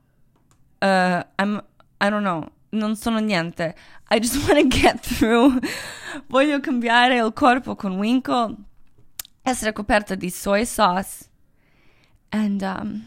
uh 0.82 1.22
I'm 1.38 1.62
I 2.00 2.10
don't 2.10 2.22
know, 2.22 2.50
non 2.72 2.96
sono 2.96 3.18
niente. 3.18 3.74
I 4.10 4.18
just 4.18 4.36
want 4.48 4.58
to 4.60 4.68
get 4.68 5.00
through. 5.00 5.60
Voglio 6.28 6.60
cambiare 6.60 7.18
il 7.18 7.32
corpo 7.32 7.74
con 7.74 7.98
Winkle, 7.98 8.56
essere 9.42 9.72
coperta 9.72 10.14
di 10.14 10.30
soy 10.30 10.64
sauce 10.64 11.28
and 12.30 12.62
um 12.62 13.06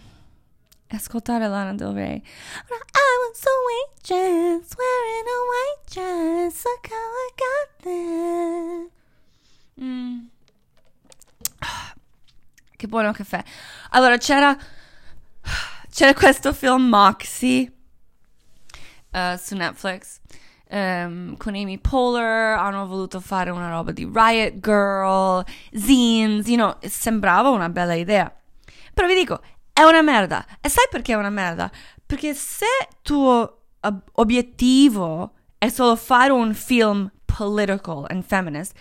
ascoltare 0.90 1.48
Lana 1.48 1.74
Del 1.74 1.94
Rey. 1.94 2.22
I 2.96 3.28
was 3.28 3.44
a 3.46 3.56
waitress 3.68 4.76
wearing 4.78 5.28
a 5.28 5.40
white 5.50 5.86
dress. 5.90 6.66
Look 6.66 6.88
how 6.88 6.96
I 6.96 7.30
got 7.38 7.84
there. 7.84 9.03
Mm. 9.82 10.20
Che 12.76 12.88
buono 12.88 13.12
caffè. 13.12 13.44
Allora, 13.92 14.18
c'era, 14.18 14.58
c'era 15.90 16.14
questo 16.14 16.54
film 16.54 16.88
Moxie 16.90 17.72
uh, 19.12 19.38
su 19.38 19.56
Netflix 19.56 20.20
um, 20.70 21.38
con 21.38 21.56
Amy 21.56 21.78
Poehler. 21.78 22.58
Hanno 22.58 22.86
voluto 22.88 23.20
fare 23.20 23.52
una 23.52 23.70
roba 23.70 23.92
di 23.92 24.10
Riot 24.12 24.60
Girl, 24.60 25.46
zines, 25.72 26.48
you 26.48 26.58
know, 26.58 26.76
sembrava 26.82 27.50
una 27.50 27.70
bella 27.70 27.94
idea. 27.94 28.34
Però 28.94 29.08
vi 29.08 29.16
dico, 29.16 29.42
è 29.72 29.82
una 29.84 30.02
merda. 30.02 30.46
E 30.62 30.70
sai 30.70 30.86
perché 30.90 31.14
è 31.14 31.16
una 31.16 31.30
merda? 31.30 31.72
Perché 32.06 32.34
se 32.34 32.66
tuo 33.02 33.60
obiettivo 34.14 35.34
è 35.58 35.70
solo 35.70 35.96
fare 35.96 36.32
un 36.32 36.54
film 36.54 37.12
political 37.26 38.06
and 38.10 38.24
feminist, 38.24 38.78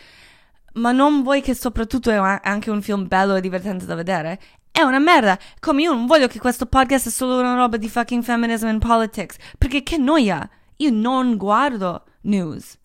ma 0.75 0.93
non 0.93 1.23
vuoi 1.23 1.43
che 1.43 1.55
soprattutto 1.55 2.11
è 2.11 2.17
anche 2.43 2.71
un 2.71 2.81
film 2.83 3.07
bello 3.07 3.35
e 3.35 3.41
divertente 3.41 3.85
da 3.85 3.95
vedere? 3.95 4.41
È 4.71 4.81
una 4.81 4.99
merda. 4.99 5.39
Come 5.61 5.83
io 5.83 5.93
non 5.93 6.07
voglio 6.07 6.29
che 6.29 6.39
questo 6.39 6.67
podcast 6.67 7.03
sia 7.03 7.11
solo 7.11 7.41
una 7.41 7.55
roba 7.55 7.77
di 7.77 7.91
fucking 7.91 8.23
feminism 8.23 8.67
and 8.69 8.81
politics. 8.81 9.37
Perché 9.59 9.83
che 9.83 9.99
noia. 9.99 10.49
Io 10.77 10.91
non 10.91 11.37
guardo 11.37 12.05
news. 12.23 12.79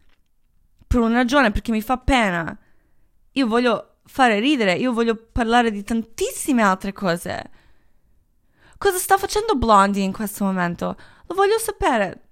Per 0.85 0.99
una 0.99 1.15
ragione, 1.15 1.51
perché 1.51 1.71
mi 1.71 1.81
fa 1.81 1.97
pena. 1.97 2.57
Io 3.31 3.47
voglio 3.47 3.99
fare 4.03 4.39
ridere. 4.39 4.73
Io 4.73 4.91
voglio 4.91 5.15
parlare 5.15 5.71
di 5.71 5.83
tantissime 5.83 6.61
altre 6.61 6.91
cose. 6.91 7.51
Cosa 8.77 8.97
sta 8.97 9.17
facendo 9.17 9.55
Blondie 9.55 10.03
in 10.03 10.11
questo 10.11 10.43
momento? 10.43 10.97
Lo 11.25 11.35
voglio 11.35 11.57
sapere. 11.57 12.23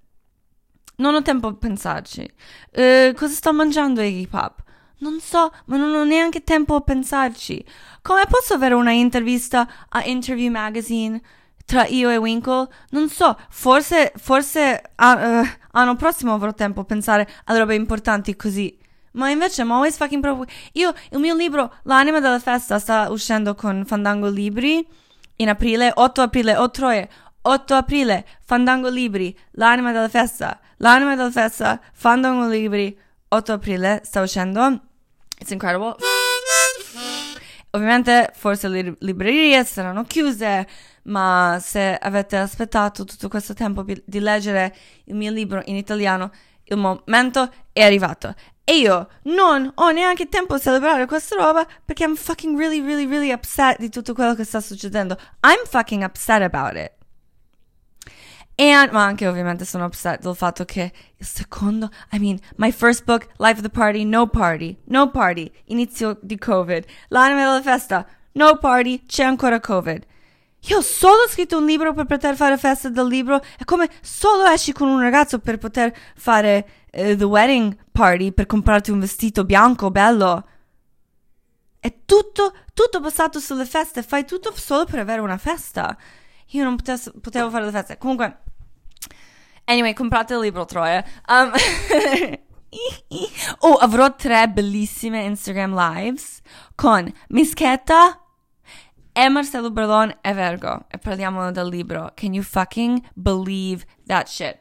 Non 0.96 1.14
ho 1.14 1.22
tempo 1.22 1.46
a 1.48 1.54
pensarci. 1.54 2.30
Uh, 2.72 3.14
cosa 3.14 3.32
sta 3.32 3.52
mangiando 3.52 4.02
Iggy 4.02 4.26
Pop? 4.26 4.64
Non 4.98 5.20
so, 5.20 5.52
ma 5.66 5.76
non 5.76 5.94
ho 5.94 6.04
neanche 6.04 6.42
tempo 6.42 6.74
a 6.74 6.80
pensarci. 6.80 7.64
Come 8.00 8.24
posso 8.28 8.54
avere 8.54 8.74
una 8.74 8.92
intervista 8.92 9.68
a 9.88 10.04
Interview 10.04 10.50
Magazine 10.50 11.20
tra 11.66 11.86
io 11.86 12.08
e 12.08 12.16
Winkle? 12.16 12.68
Non 12.90 13.08
so, 13.08 13.36
forse, 13.50 14.12
forse 14.16 14.82
uh, 14.96 15.04
uh, 15.04 15.46
anno 15.72 15.96
prossimo 15.96 16.32
avrò 16.32 16.54
tempo 16.54 16.80
a 16.80 16.84
pensare 16.84 17.28
a 17.44 17.56
robe 17.56 17.74
importanti 17.74 18.36
così. 18.36 18.78
Ma 19.12 19.30
invece, 19.30 19.62
I'm 19.62 19.70
always 19.70 19.96
fucking 19.96 20.22
proprio. 20.22 20.46
Io, 20.72 20.94
il 21.10 21.18
mio 21.18 21.34
libro, 21.34 21.74
L'anima 21.84 22.20
della 22.20 22.38
festa, 22.38 22.78
sta 22.78 23.10
uscendo 23.10 23.54
con 23.54 23.84
Fandango 23.86 24.28
Libri 24.28 24.86
in 25.36 25.48
aprile, 25.48 25.90
8 25.94 26.22
aprile, 26.22 26.56
8 26.56 26.70
troie. 26.70 27.08
8 27.46 27.74
aprile, 27.74 28.26
Fandango 28.44 28.88
Libri, 28.88 29.36
l'anima 29.52 29.92
della 29.92 30.08
festa, 30.08 30.58
l'anima 30.78 31.14
della 31.14 31.30
festa, 31.30 31.80
Fandango 31.92 32.48
Libri, 32.48 32.98
8 33.28 33.52
aprile, 33.52 34.00
sta 34.02 34.20
uscendo. 34.20 34.85
It's 35.46 35.52
incredible. 35.52 35.94
Ovviamente 37.70 38.32
forse 38.34 38.66
le 38.66 38.96
librerie 38.98 39.64
saranno 39.64 40.02
chiuse, 40.02 40.66
ma 41.04 41.58
se 41.60 41.96
avete 41.96 42.36
aspettato 42.36 43.04
tutto 43.04 43.28
questo 43.28 43.54
tempo 43.54 43.84
di 43.84 44.18
leggere 44.18 44.74
il 45.04 45.14
mio 45.14 45.30
libro 45.30 45.62
in 45.66 45.76
italiano, 45.76 46.32
il 46.64 46.76
momento 46.78 47.48
è 47.72 47.82
arrivato. 47.82 48.34
E 48.64 48.78
io 48.78 49.08
non 49.24 49.70
ho 49.72 49.90
neanche 49.92 50.28
tempo 50.28 50.54
a 50.54 50.58
celebrare 50.58 51.06
questa 51.06 51.36
roba 51.36 51.64
perché 51.84 52.02
I'm 52.02 52.16
fucking 52.16 52.58
really, 52.58 52.80
really, 52.80 53.06
really 53.06 53.30
upset 53.30 53.78
di 53.78 53.88
tutto 53.88 54.14
quello 54.14 54.34
che 54.34 54.42
sta 54.42 54.60
succedendo. 54.60 55.16
I'm 55.42 55.64
fucking 55.64 56.02
upset 56.02 56.42
about 56.42 56.74
it. 56.74 56.95
E 58.58 58.88
ma 58.90 59.04
anche 59.04 59.28
ovviamente 59.28 59.66
sono 59.66 59.84
upset 59.84 60.22
del 60.22 60.34
fatto 60.34 60.64
che 60.64 60.90
il 61.14 61.26
secondo, 61.26 61.90
I 62.12 62.18
mean, 62.18 62.38
my 62.56 62.72
first 62.72 63.04
book, 63.04 63.26
Life 63.36 63.56
of 63.56 63.60
the 63.60 63.68
Party, 63.68 64.04
no 64.04 64.28
party, 64.28 64.78
no 64.84 65.10
party, 65.10 65.52
inizio 65.66 66.18
di 66.22 66.38
Covid. 66.38 66.82
L'anima 67.08 67.40
della 67.44 67.60
festa, 67.60 68.06
no 68.32 68.56
party, 68.56 69.04
c'è 69.04 69.24
ancora 69.24 69.60
Covid. 69.60 70.06
Io 70.68 70.78
ho 70.78 70.80
solo 70.80 71.28
scritto 71.28 71.58
un 71.58 71.66
libro 71.66 71.92
per 71.92 72.06
poter 72.06 72.34
fare 72.34 72.56
festa 72.56 72.88
del 72.88 73.06
libro. 73.06 73.42
È 73.58 73.64
come 73.64 73.90
solo 74.00 74.46
esci 74.46 74.72
con 74.72 74.88
un 74.88 75.00
ragazzo 75.00 75.38
per 75.38 75.58
poter 75.58 75.94
fare 76.16 76.66
uh, 76.92 77.14
the 77.14 77.24
wedding 77.24 77.76
party, 77.92 78.32
per 78.32 78.46
comprarti 78.46 78.90
un 78.90 79.00
vestito 79.00 79.44
bianco 79.44 79.90
bello. 79.90 80.48
È 81.78 81.94
tutto, 82.06 82.54
tutto 82.72 83.00
basato 83.00 83.38
sulle 83.38 83.66
feste. 83.66 84.02
Fai 84.02 84.24
tutto 84.24 84.50
solo 84.56 84.86
per 84.86 84.98
avere 84.98 85.20
una 85.20 85.36
festa. 85.36 85.94
Io 86.50 86.64
non 86.64 86.76
potevo, 86.76 87.20
potevo 87.20 87.50
fare 87.50 87.66
le 87.66 87.70
feste. 87.70 87.98
Comunque, 87.98 88.38
anyway, 89.66 89.92
comprate 89.92 90.34
il 90.34 90.40
libro, 90.40 90.64
Troia. 90.64 91.04
Um, 91.28 91.52
oh, 93.60 93.74
avrò 93.74 94.14
tre 94.14 94.48
bellissime 94.48 95.22
Instagram 95.24 95.74
lives 95.74 96.40
con 96.74 97.12
Mischetta 97.28 98.20
e 99.12 99.28
Marcello 99.28 99.70
Berlon 99.70 100.18
e 100.20 100.32
Vergo 100.32 100.84
e 100.88 100.98
parliamo 100.98 101.50
del 101.50 101.68
libro. 101.68 102.12
Can 102.14 102.34
you 102.34 102.42
fucking 102.42 103.02
believe 103.14 103.84
that 104.06 104.28
shit? 104.28 104.58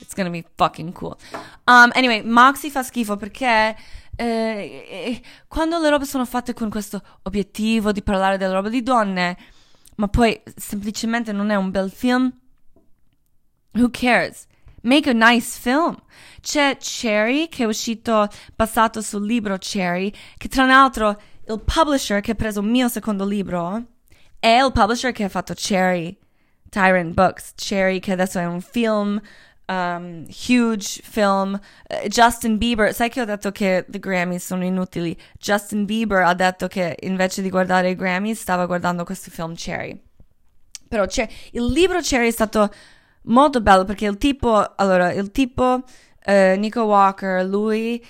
It's 0.00 0.14
gonna 0.14 0.30
be 0.30 0.44
fucking 0.56 0.92
cool. 0.92 1.16
Um, 1.66 1.90
anyway, 1.94 2.22
Moxie 2.22 2.70
fa 2.70 2.82
schifo 2.82 3.16
perché 3.16 3.76
eh, 4.16 5.20
quando 5.48 5.78
le 5.78 5.90
robe 5.90 6.04
sono 6.04 6.24
fatte 6.24 6.54
con 6.54 6.70
questo 6.70 7.02
obiettivo 7.22 7.92
di 7.92 8.02
parlare 8.02 8.38
delle 8.38 8.52
robe 8.52 8.70
di 8.70 8.82
donne, 8.82 9.36
ma 9.96 10.08
poi 10.08 10.40
semplicemente 10.54 11.32
non 11.32 11.50
è 11.50 11.54
un 11.54 11.70
bel 11.70 11.90
film, 11.90 12.32
who 13.76 13.90
cares? 13.90 14.46
Make 14.82 15.08
a 15.08 15.12
nice 15.12 15.58
film. 15.58 15.96
C'è 16.40 16.76
Cherry 16.78 17.48
che 17.48 17.64
è 17.64 17.66
uscito 17.66 18.28
basato 18.54 19.00
sul 19.00 19.26
libro 19.26 19.58
Cherry, 19.58 20.12
che 20.36 20.48
tra 20.48 20.64
l'altro 20.64 21.20
il 21.48 21.60
publisher 21.60 22.20
che 22.20 22.32
ha 22.32 22.34
preso 22.34 22.60
il 22.60 22.66
mio 22.66 22.88
secondo 22.88 23.24
libro 23.24 23.84
è 24.38 24.62
il 24.62 24.72
publisher 24.72 25.12
che 25.12 25.24
ha 25.24 25.28
fatto 25.28 25.54
Cherry, 25.54 26.16
Tyrant 26.68 27.14
Books. 27.14 27.52
Cherry 27.56 27.98
che 27.98 28.12
adesso 28.12 28.38
è 28.38 28.44
un 28.44 28.60
film, 28.60 29.20
um, 29.66 30.24
huge 30.28 31.00
film. 31.02 31.58
Uh, 31.88 32.06
Justin 32.08 32.58
Bieber, 32.58 32.94
sai 32.94 33.08
che 33.08 33.20
ho 33.20 33.24
detto 33.24 33.50
che 33.50 33.86
i 33.90 33.98
Grammy 33.98 34.38
sono 34.38 34.64
inutili? 34.64 35.16
Justin 35.38 35.84
Bieber 35.84 36.22
ha 36.22 36.34
detto 36.34 36.68
che 36.68 36.96
invece 37.00 37.42
di 37.42 37.50
guardare 37.50 37.90
i 37.90 37.96
Grammy 37.96 38.34
stava 38.34 38.66
guardando 38.66 39.04
questo 39.04 39.30
film 39.30 39.54
Cherry. 39.54 40.00
Però 40.88 41.04
il 41.04 41.64
libro 41.72 42.00
Cherry 42.00 42.28
è 42.28 42.32
stato 42.32 42.70
molto 43.26 43.60
bello 43.60 43.84
perché 43.84 44.06
il 44.06 44.18
tipo, 44.18 44.74
allora, 44.76 45.12
il 45.12 45.30
tipo, 45.30 45.82
uh, 46.26 46.58
Nico 46.58 46.82
Walker, 46.82 47.44
lui 47.44 48.04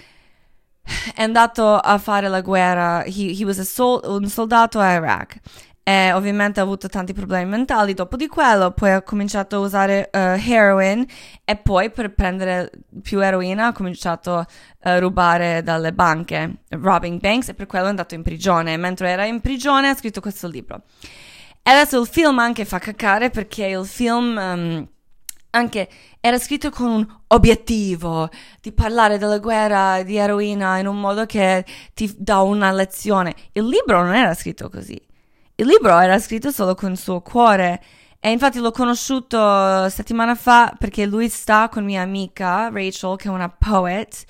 è 1.15 1.23
andato 1.23 1.75
a 1.77 1.99
fare 1.99 2.29
la 2.29 2.41
guerra, 2.41 3.05
he, 3.05 3.37
he 3.39 3.45
was 3.45 3.61
sol- 3.63 4.01
un 4.05 4.27
soldato 4.29 4.79
a 4.79 4.95
Iraq. 4.95 5.41
E 5.89 6.13
ovviamente 6.13 6.59
ha 6.59 6.65
avuto 6.65 6.89
tanti 6.89 7.13
problemi 7.13 7.49
mentali 7.49 7.95
dopo 7.95 8.17
di 8.17 8.27
quello, 8.27 8.73
poi 8.73 8.91
ha 8.91 9.03
cominciato 9.03 9.55
a 9.55 9.59
usare 9.61 10.11
uh, 10.13 10.19
heroin 10.19 11.07
e 11.45 11.55
poi 11.55 11.91
per 11.93 12.13
prendere 12.13 12.73
più 13.03 13.23
eroina 13.23 13.69
ha 13.69 13.73
cominciato 13.73 14.45
a 14.81 14.99
rubare 14.99 15.63
dalle 15.63 15.93
banche, 15.93 16.63
robbing 16.71 17.21
banks 17.21 17.51
e 17.51 17.55
per 17.55 17.67
quello 17.67 17.87
è 17.87 17.91
andato 17.91 18.17
in 18.17 18.25
prigione, 18.25 18.77
mentre 18.77 19.11
era 19.11 19.27
in 19.27 19.41
prigione 19.41 19.91
ha 19.91 19.95
scritto 19.95 20.21
questo 20.21 20.49
libro. 20.49 20.83
E 21.63 21.71
adesso 21.71 22.01
il 22.01 22.09
film 22.09 22.41
anche 22.41 22.65
fa 22.65 22.81
cacare 22.81 23.31
perché 23.31 23.67
il 23.67 23.87
film... 23.87 24.37
Um, 24.37 24.89
anche 25.57 25.89
era 26.21 26.39
scritto 26.39 26.71
con 26.71 26.89
un 26.89 27.07
obiettivo 27.29 28.29
di 28.61 28.73
parlare 28.73 29.19
della 29.19 29.39
guerra 29.39 30.03
di 30.03 30.17
eroina 30.17 30.79
in 30.79 30.87
un 30.87 31.01
modo 31.01 31.25
che 31.25 31.65
ti 31.95 32.13
dà 32.17 32.41
una 32.43 32.73
lezione. 32.73 33.35
Il 33.53 33.67
libro 33.67 34.03
non 34.03 34.15
era 34.15 34.35
scritto 34.35 34.69
così. 34.69 35.01
Il 35.57 35.67
libro 35.67 35.99
era 35.99 36.19
scritto 36.19 36.51
solo 36.51 36.75
con 36.75 36.93
il 36.93 36.99
suo 36.99 37.21
cuore. 37.23 37.83
E 38.21 38.31
infatti 38.31 38.59
l'ho 38.59 38.73
conosciuto 38.73 39.89
settimana 39.89 40.35
fa 40.35 40.75
perché 40.79 41.07
lui 41.07 41.29
sta 41.29 41.69
con 41.69 41.85
mia 41.85 42.03
amica 42.03 42.69
Rachel, 42.73 43.17
che 43.17 43.29
è 43.29 43.31
una 43.31 43.49
poet. 43.49 44.25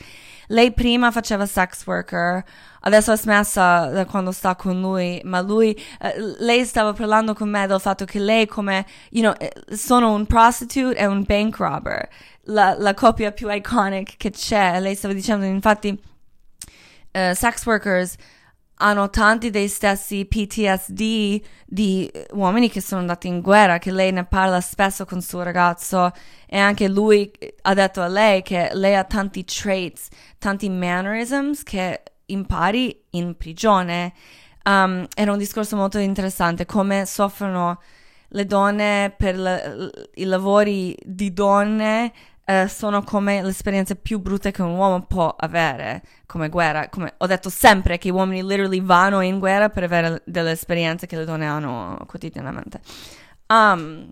Lei 0.48 0.72
prima 0.72 1.10
faceva 1.10 1.46
sex 1.46 1.86
worker 1.86 2.44
adesso 2.86 3.12
è 3.12 3.16
smessa 3.16 3.86
da 3.86 4.06
quando 4.06 4.32
sta 4.32 4.54
con 4.54 4.80
lui, 4.80 5.20
ma 5.24 5.40
lui, 5.40 5.76
uh, 6.00 6.34
lei 6.38 6.64
stava 6.64 6.92
parlando 6.92 7.34
con 7.34 7.50
me 7.50 7.66
del 7.66 7.80
fatto 7.80 8.04
che 8.04 8.18
lei 8.18 8.46
come, 8.46 8.86
you 9.10 9.22
know, 9.22 9.34
eh, 9.38 9.76
sono 9.76 10.12
un 10.12 10.26
prostitute 10.26 10.96
e 10.96 11.06
un 11.06 11.24
bank 11.24 11.56
robber, 11.56 12.08
la, 12.44 12.76
la 12.78 12.94
coppia 12.94 13.32
più 13.32 13.50
iconic 13.50 14.16
che 14.16 14.30
c'è, 14.30 14.80
lei 14.80 14.94
stava 14.94 15.14
dicendo 15.14 15.44
infatti 15.44 15.88
uh, 15.88 17.34
sex 17.34 17.66
workers 17.66 18.14
hanno 18.78 19.08
tanti 19.08 19.50
dei 19.50 19.68
stessi 19.68 20.26
PTSD 20.26 21.40
di 21.64 22.10
uomini 22.32 22.68
che 22.70 22.80
sono 22.80 23.00
andati 23.00 23.28
in 23.28 23.40
guerra, 23.40 23.78
che 23.78 23.90
lei 23.90 24.12
ne 24.12 24.24
parla 24.24 24.60
spesso 24.60 25.04
con 25.04 25.20
suo 25.20 25.42
ragazzo 25.42 26.10
e 26.46 26.58
anche 26.58 26.88
lui 26.88 27.30
ha 27.62 27.74
detto 27.74 28.02
a 28.02 28.08
lei 28.08 28.42
che 28.42 28.70
lei 28.74 28.94
ha 28.94 29.04
tanti 29.04 29.44
traits, 29.44 30.08
tanti 30.38 30.68
mannerisms 30.68 31.62
che 31.62 32.02
impari 32.26 33.04
in 33.10 33.36
prigione. 33.36 34.12
Um, 34.64 35.06
era 35.14 35.32
un 35.32 35.38
discorso 35.38 35.76
molto 35.76 35.98
interessante, 35.98 36.66
come 36.66 37.06
soffrono 37.06 37.80
le 38.30 38.44
donne 38.44 39.14
per 39.16 39.38
la, 39.38 39.60
i 40.14 40.24
lavori 40.24 40.96
di 41.02 41.32
donne 41.32 42.12
eh, 42.48 42.68
sono 42.68 43.02
come 43.02 43.42
le 43.42 43.48
esperienze 43.48 43.96
più 43.96 44.20
brutte 44.20 44.52
che 44.52 44.62
un 44.62 44.76
uomo 44.76 45.04
può 45.04 45.34
avere, 45.36 46.02
come 46.26 46.48
guerra. 46.48 46.88
Come 46.88 47.14
ho 47.18 47.26
detto 47.26 47.50
sempre 47.50 47.98
che 47.98 48.08
gli 48.08 48.12
uomini 48.12 48.42
literally 48.44 48.80
vanno 48.80 49.20
in 49.20 49.40
guerra 49.40 49.68
per 49.68 49.82
avere 49.82 50.22
delle 50.24 50.52
esperienze 50.52 51.06
che 51.06 51.16
le 51.16 51.24
donne 51.24 51.44
hanno 51.46 51.98
quotidianamente. 52.06 52.80
Um, 53.48 54.08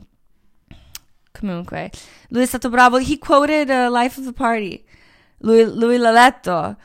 comunque, 1.30 1.92
lui 2.30 2.42
è 2.42 2.46
stato 2.46 2.68
bravo. 2.70 2.98
He 2.98 3.18
quoted 3.18 3.68
uh, 3.68 3.88
Life 3.88 4.18
of 4.18 4.26
the 4.26 4.32
Party. 4.32 4.84
Lui, 5.38 5.64
lui 5.72 5.96
l'ha 5.96 6.10
letto 6.10 6.76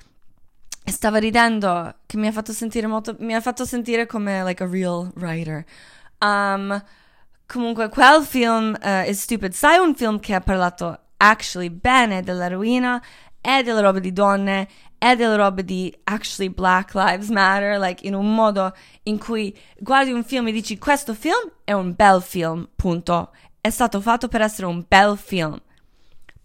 e 0.84 0.92
stava 0.92 1.18
ridendo, 1.18 1.96
che 2.06 2.18
mi 2.18 2.28
ha 2.28 2.32
fatto 2.32 2.52
sentire 2.52 2.86
molto, 2.86 3.16
mi 3.20 3.34
ha 3.34 3.42
fatto 3.42 3.66
sentire 3.66 4.06
come 4.06 4.44
like 4.44 4.64
a 4.64 4.68
real 4.68 5.12
writer. 5.16 5.66
Um, 6.20 6.80
comunque, 7.48 7.90
quel 7.90 8.22
film 8.22 8.78
uh, 8.80 9.02
è 9.02 9.14
stupid. 9.14 9.52
Sai 9.54 9.80
un 9.80 9.96
film 9.96 10.20
che 10.20 10.36
ha 10.36 10.42
parlato 10.42 11.06
actually 11.20 11.70
bene 11.70 12.22
dell'eroina 12.22 13.02
e 13.42 13.64
delle 13.64 13.82
robe 13.82 14.00
di 14.00 14.12
donne 14.12 14.68
e 14.98 15.16
delle 15.16 15.36
robe 15.38 15.64
di 15.64 15.96
actually 16.04 16.54
Black 16.54 16.94
Lives 16.94 17.30
Matter, 17.30 17.80
like 17.80 18.06
in 18.06 18.14
un 18.14 18.34
modo 18.34 18.76
in 19.04 19.18
cui 19.18 19.58
guardi 19.78 20.12
un 20.12 20.24
film 20.24 20.48
e 20.48 20.52
dici 20.52 20.78
questo 20.78 21.14
film 21.14 21.52
è 21.64 21.72
un 21.72 21.94
bel 21.96 22.22
film, 22.22 22.68
punto. 22.76 23.32
È 23.62 23.70
stato 23.70 24.02
fatto 24.02 24.28
per 24.28 24.42
essere 24.42 24.68
un 24.68 24.84
bel 24.88 25.18
film. 25.18 25.60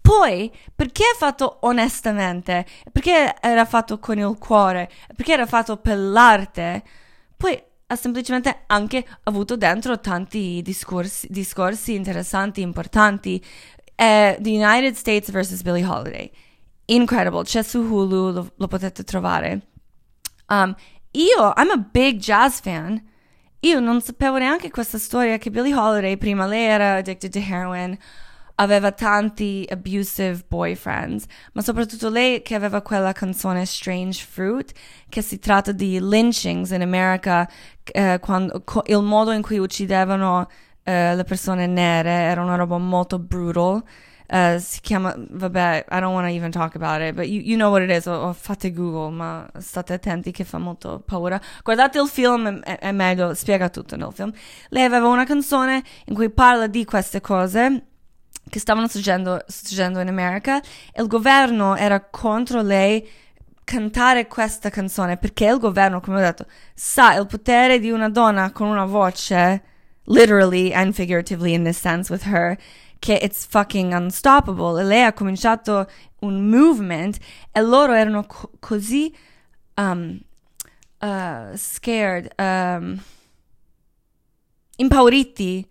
Poi, 0.01 0.53
perché 0.75 1.03
è 1.03 1.17
fatto 1.17 1.59
onestamente? 1.63 2.67
Perché 2.93 3.35
era 3.41 3.65
fatto 3.65 3.99
con 3.99 4.19
il 4.19 4.37
cuore? 4.39 4.91
Perché 5.17 5.33
era 5.33 5.47
fatto 5.47 5.79
per 5.79 5.97
l'arte? 5.97 6.83
Poi 7.37 7.61
ha 7.87 7.97
semplicemente 7.97 8.65
anche 8.67 9.05
avuto 9.25 9.57
dentro 9.57 9.99
tanti 10.01 10.61
discorsi, 10.63 11.27
discorsi 11.31 11.95
interessanti, 11.95 12.61
importanti. 12.61 13.43
Eh, 13.97 14.37
The 14.41 14.51
United 14.51 14.95
States 14.97 15.31
vs. 15.31 15.63
Billie 15.63 15.85
Holiday. 15.85 16.31
Incredible, 16.87 17.45
c'è 17.45 17.63
su 17.63 17.81
Hulu, 17.81 18.33
lo, 18.33 18.53
lo 18.57 18.67
potete 18.67 19.05
trovare. 19.05 19.61
Um, 20.49 20.75
io, 21.13 21.53
I'm 21.57 21.71
a 21.71 21.77
big 21.77 22.19
jazz 22.19 22.61
fan. 22.61 23.03
Io 23.61 23.81
non 23.81 24.03
sapevo 24.03 24.37
neanche 24.37 24.71
questa 24.71 24.99
storia 24.99 25.39
che 25.39 25.51
Billie 25.51 25.75
Holiday 25.75 26.17
prima 26.17 26.47
lei 26.47 26.67
era 26.67 26.97
addicted 26.97 27.33
to 27.33 27.39
heroin 27.39 27.97
aveva 28.57 28.93
tanti 28.93 29.67
abusive 29.69 30.45
boyfriends, 30.47 31.25
ma 31.53 31.63
soprattutto 31.63 32.09
lei 32.09 32.43
che 32.43 32.55
aveva 32.55 32.83
quella 32.83 33.13
canzone 33.13 33.65
Strange 33.65 34.25
Fruit, 34.25 34.73
che 35.09 35.23
si 35.23 35.39
tratta 35.39 35.73
di 35.73 35.99
lynchings 36.01 36.71
in 36.71 36.83
America, 36.83 37.49
eh, 37.85 38.19
quando, 38.21 38.63
il 38.87 39.03
modo 39.03 39.33
in 39.33 39.43
cui 39.43 39.59
uccidevano 39.59 40.49
uh, 40.85 41.17
le 41.17 41.25
persone 41.25 41.67
nere, 41.67 42.11
era 42.11 42.43
una 42.43 42.57
roba 42.57 42.79
molto 42.79 43.19
brutal. 43.19 43.83
Uh, 44.27 44.59
si 44.59 44.81
chiama, 44.81 45.15
vabbè, 45.17 45.85
I 45.91 46.01
don't 46.01 46.15
want 46.15 46.27
to 46.27 46.35
even 46.35 46.51
talk 46.51 46.75
about 46.75 47.03
it, 47.03 47.15
but 47.15 47.27
you, 47.27 47.43
you 47.43 47.57
know 47.57 47.71
what 47.71 47.83
it 47.83 47.91
is, 47.91 48.07
o, 48.07 48.13
o, 48.13 48.33
fate 48.33 48.73
Google, 48.73 49.11
ma 49.11 49.47
state 49.59 49.93
attenti 49.93 50.31
che 50.31 50.45
fa 50.45 50.59
molto 50.59 51.03
paura. 51.05 51.41
Guardate 51.63 52.01
il 52.01 52.09
film, 52.09 52.61
è, 52.61 52.79
è 52.79 52.93
meglio, 52.93 53.35
spiega 53.35 53.69
tutto 53.69 53.97
nel 53.97 54.13
film. 54.13 54.33
Lei 54.71 54.85
aveva 54.85 55.09
una 55.09 55.25
canzone 55.25 55.83
in 56.07 56.15
cui 56.15 56.31
parla 56.31 56.67
di 56.67 56.85
queste 56.85 57.21
cose 57.21 57.87
che 58.49 58.59
stavano 58.59 58.89
succedendo, 58.89 59.43
succedendo 59.47 60.01
in 60.01 60.09
America 60.09 60.61
e 60.93 61.03
il 61.03 61.09
governo 61.09 61.77
era 61.77 62.01
contro 62.01 62.63
lei 62.63 63.07
cantare 63.65 64.27
questa 64.27 64.69
canzone 64.69 65.17
perché 65.17 65.47
il 65.47 65.59
governo, 65.59 66.01
come 66.01 66.19
ho 66.19 66.21
detto, 66.21 66.47
sa 66.75 67.15
il 67.15 67.27
potere 67.27 67.79
di 67.79 67.91
una 67.91 68.09
donna 68.09 68.53
con 68.53 68.69
una 68.69 68.85
voce, 68.85 69.63
literally 70.07 70.73
and 70.73 70.95
figuratively 70.95 71.55
in 71.55 71.65
this 71.65 71.79
sense 71.79 72.11
with 72.11 72.25
her, 72.25 72.57
che 73.01 73.19
it's 73.23 73.45
fucking 73.45 73.93
unstoppable. 73.93 74.79
E 74.79 74.85
lei 74.85 75.05
ha 75.05 75.13
cominciato 75.13 75.87
un 76.21 76.49
movement 76.49 77.19
e 77.53 77.61
loro 77.61 77.93
erano 77.93 78.25
co- 78.25 78.51
così 78.61 79.15
um, 79.77 80.21
uh, 81.01 81.57
scared, 81.57 82.33
um, 82.39 83.01
impauriti 84.77 85.69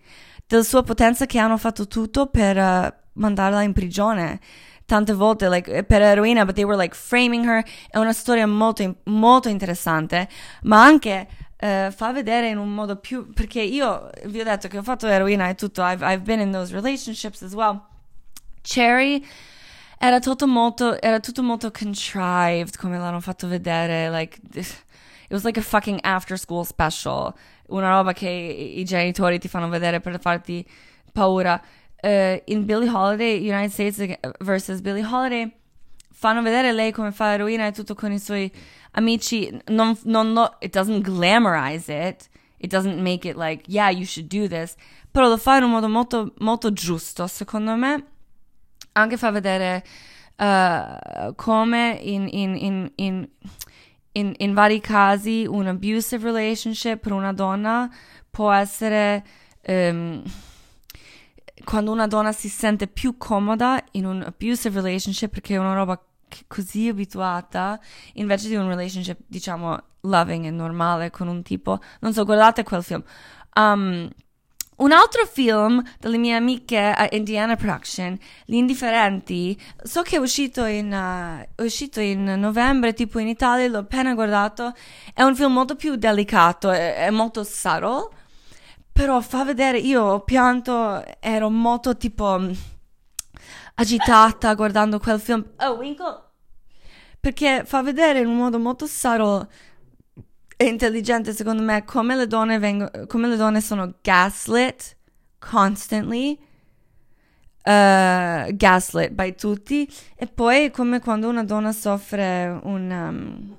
della 0.47 0.63
sua 0.63 0.83
potenza 0.83 1.25
che 1.25 1.39
hanno 1.39 1.57
fatto 1.57 1.87
tutto 1.87 2.27
per 2.27 2.57
uh, 2.57 2.93
mandarla 3.13 3.61
in 3.63 3.73
prigione 3.73 4.39
tante 4.85 5.13
volte 5.13 5.49
like, 5.49 5.83
per 5.83 6.01
eroina, 6.01 6.45
but 6.45 6.55
they 6.55 6.63
were 6.63 6.77
like 6.77 6.93
framing 6.95 7.45
her. 7.45 7.63
È 7.89 7.97
una 7.97 8.13
storia 8.13 8.45
molto, 8.45 8.97
molto 9.05 9.49
interessante, 9.49 10.27
ma 10.63 10.83
anche 10.83 11.27
uh, 11.63 11.91
fa 11.91 12.11
vedere 12.11 12.49
in 12.49 12.57
un 12.57 12.73
modo 12.73 12.97
più. 12.97 13.31
Perché 13.33 13.61
io 13.61 14.09
vi 14.25 14.41
ho 14.41 14.43
detto 14.43 14.67
che 14.67 14.77
ho 14.77 14.83
fatto 14.83 15.07
eroina 15.07 15.47
e 15.49 15.55
tutto, 15.55 15.81
I've, 15.81 16.03
I've 16.05 16.23
been 16.23 16.41
in 16.41 16.51
those 16.51 16.73
relationships 16.73 17.41
as 17.41 17.53
well. 17.53 17.81
Cherry 18.61 19.25
era 19.97 20.19
tutto 20.19 20.47
molto, 20.47 21.01
era 21.01 21.19
tutto 21.19 21.41
molto 21.41 21.71
contrived, 21.71 22.75
come 22.77 22.97
l'hanno 22.97 23.21
fatto 23.21 23.47
vedere, 23.47 24.09
like. 24.09 24.39
It 25.29 25.35
was 25.37 25.45
like 25.45 25.57
a 25.57 25.63
fucking 25.63 25.99
after 26.03 26.37
school 26.37 26.63
special. 26.63 27.33
Una 27.69 27.89
roba 27.89 28.13
che 28.13 28.29
i 28.29 28.83
genitori 28.83 29.39
ti 29.39 29.47
fanno 29.47 29.67
vedere 29.67 29.99
per 29.99 30.19
farti 30.19 30.63
paura 31.11 31.59
uh, 32.03 32.41
in 32.45 32.65
Billie 32.65 32.89
Holiday, 32.89 33.39
United 33.39 33.71
States 33.71 33.97
vs. 34.39 34.81
Billie 34.81 35.03
Holiday, 35.03 35.51
fanno 36.23 36.41
vedere 36.41 36.71
lei 36.71 36.93
come 36.93 37.11
fa 37.11 37.33
eroina 37.33 37.67
e 37.67 37.73
tutto 37.73 37.95
con 37.95 38.13
i 38.13 38.17
suoi 38.17 38.49
amici. 38.91 39.51
Non, 39.67 39.97
non 40.03 40.31
lo, 40.31 40.55
it 40.61 40.71
doesn't 40.71 41.01
glamorize 41.01 41.91
it. 41.91 42.29
It 42.59 42.71
doesn't 42.71 43.01
make 43.01 43.27
it 43.27 43.35
like, 43.35 43.65
yeah, 43.67 43.89
you 43.89 44.05
should 44.05 44.29
do 44.29 44.47
this. 44.47 44.75
Però 45.11 45.27
lo 45.27 45.35
fa 45.35 45.57
in 45.57 45.63
un 45.63 45.71
modo 45.71 45.89
molto, 45.89 46.33
molto 46.37 46.71
giusto, 46.71 47.27
secondo 47.27 47.75
me. 47.75 48.05
Anche 48.93 49.17
fa 49.17 49.31
vedere 49.31 49.83
uh, 50.37 51.35
come 51.35 51.99
in, 52.01 52.29
in, 52.31 52.55
in, 52.55 52.91
in 52.95 53.27
in, 54.15 54.31
in, 54.37 54.53
vari 54.53 54.79
casi 54.79 55.43
un 55.47 55.65
abusive 55.65 56.23
relationship 56.23 56.99
per 56.99 57.13
una 57.13 57.33
donna 57.33 57.91
può 58.29 58.51
essere 58.51 59.25
um, 59.65 60.21
quando 61.63 61.91
una 61.91 62.05
donna 62.05 62.31
si 62.31 62.47
sente 62.47 62.85
più 62.85 63.17
comoda 63.17 63.83
in 63.93 64.05
un 64.05 64.21
abusive 64.21 64.81
relationship 64.81 65.31
perché 65.31 65.55
è 65.55 65.57
una 65.57 65.73
roba 65.73 65.99
così 66.47 66.87
abituata 66.87 67.79
invece 68.13 68.47
di 68.47 68.55
un 68.55 68.67
relationship 68.67 69.19
diciamo 69.27 69.81
loving 70.01 70.45
e 70.45 70.51
normale 70.51 71.09
con 71.09 71.27
un 71.27 71.41
tipo. 71.43 71.79
Non 71.99 72.13
so 72.13 72.25
guardate 72.25 72.63
quel 72.63 72.83
film. 72.83 73.03
Um, 73.55 74.09
un 74.75 74.91
altro 74.91 75.25
film 75.25 75.81
delle 75.99 76.17
mie 76.17 76.35
amiche 76.35 76.79
a 76.79 77.07
Indiana 77.11 77.55
Production, 77.55 78.17
Gli 78.43 78.55
Indifferenti, 78.55 79.57
so 79.83 80.01
che 80.01 80.15
è 80.15 80.19
uscito 80.19 80.65
in, 80.65 80.91
uh, 80.91 81.45
è 81.55 81.63
uscito 81.63 81.99
in 82.01 82.23
novembre, 82.23 82.93
tipo 82.93 83.19
in 83.19 83.27
Italia, 83.27 83.67
l'ho 83.67 83.79
appena 83.79 84.13
guardato. 84.13 84.73
È 85.13 85.21
un 85.21 85.35
film 85.35 85.53
molto 85.53 85.75
più 85.75 85.95
delicato, 85.95 86.71
è, 86.71 87.05
è 87.05 87.09
molto 87.11 87.43
subtle 87.43 88.21
però 88.93 89.21
fa 89.21 89.43
vedere, 89.43 89.79
io 89.79 90.03
ho 90.03 90.19
pianto, 90.19 91.03
ero 91.19 91.49
molto 91.49 91.97
tipo 91.97 92.39
agitata 93.75 94.53
guardando 94.53 94.99
quel 94.99 95.19
film. 95.19 95.45
Oh, 95.57 95.73
Winkle! 95.73 96.21
Perché 97.19 97.63
fa 97.65 97.81
vedere 97.81 98.19
in 98.19 98.27
un 98.27 98.37
modo 98.37 98.59
molto 98.59 98.85
subtle 98.85 99.47
e 100.57 100.65
intelligente, 100.65 101.33
secondo 101.33 101.63
me, 101.63 101.83
come 101.85 102.15
le 102.15 102.27
donne, 102.27 102.59
vengono, 102.59 102.91
come 103.07 103.27
le 103.27 103.35
donne 103.35 103.61
sono 103.61 103.93
gaslit 104.01 104.97
constantly. 105.39 106.37
Uh, 107.65 108.53
gaslit 108.57 109.11
by 109.11 109.35
tutti 109.35 109.89
e 110.17 110.27
poi 110.27 110.69
come 110.69 110.99
quando 110.99 111.29
una 111.29 111.45
donna 111.45 111.71
soffre 111.71 112.59
un, 112.63 112.91
um, 112.91 113.57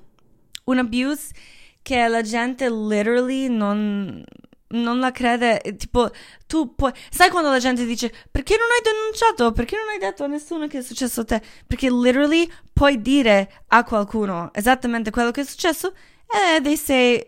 un 0.65 0.77
abuse 0.77 1.33
che 1.81 2.07
la 2.07 2.21
gente 2.21 2.69
literally 2.69 3.47
non 3.47 4.23
non 4.69 4.99
la 4.99 5.11
crede, 5.11 5.61
tipo, 5.77 6.09
tu 6.47 6.73
puoi... 6.75 6.91
Sai 7.09 7.29
quando 7.29 7.49
la 7.49 7.59
gente 7.59 7.85
dice, 7.85 8.11
perché 8.31 8.55
non 8.57 8.67
hai 8.71 8.81
denunciato? 8.83 9.51
Perché 9.51 9.75
non 9.75 9.89
hai 9.89 9.99
detto 9.99 10.23
a 10.23 10.27
nessuno 10.27 10.67
che 10.67 10.79
è 10.79 10.81
successo 10.81 11.21
a 11.21 11.25
te? 11.25 11.41
Perché 11.67 11.89
literally 11.89 12.49
puoi 12.73 13.01
dire 13.01 13.63
a 13.67 13.83
qualcuno 13.83 14.51
esattamente 14.53 15.11
quello 15.11 15.31
che 15.31 15.41
è 15.41 15.45
successo 15.45 15.93
e 16.27 16.61
they 16.61 16.75
say, 16.75 17.23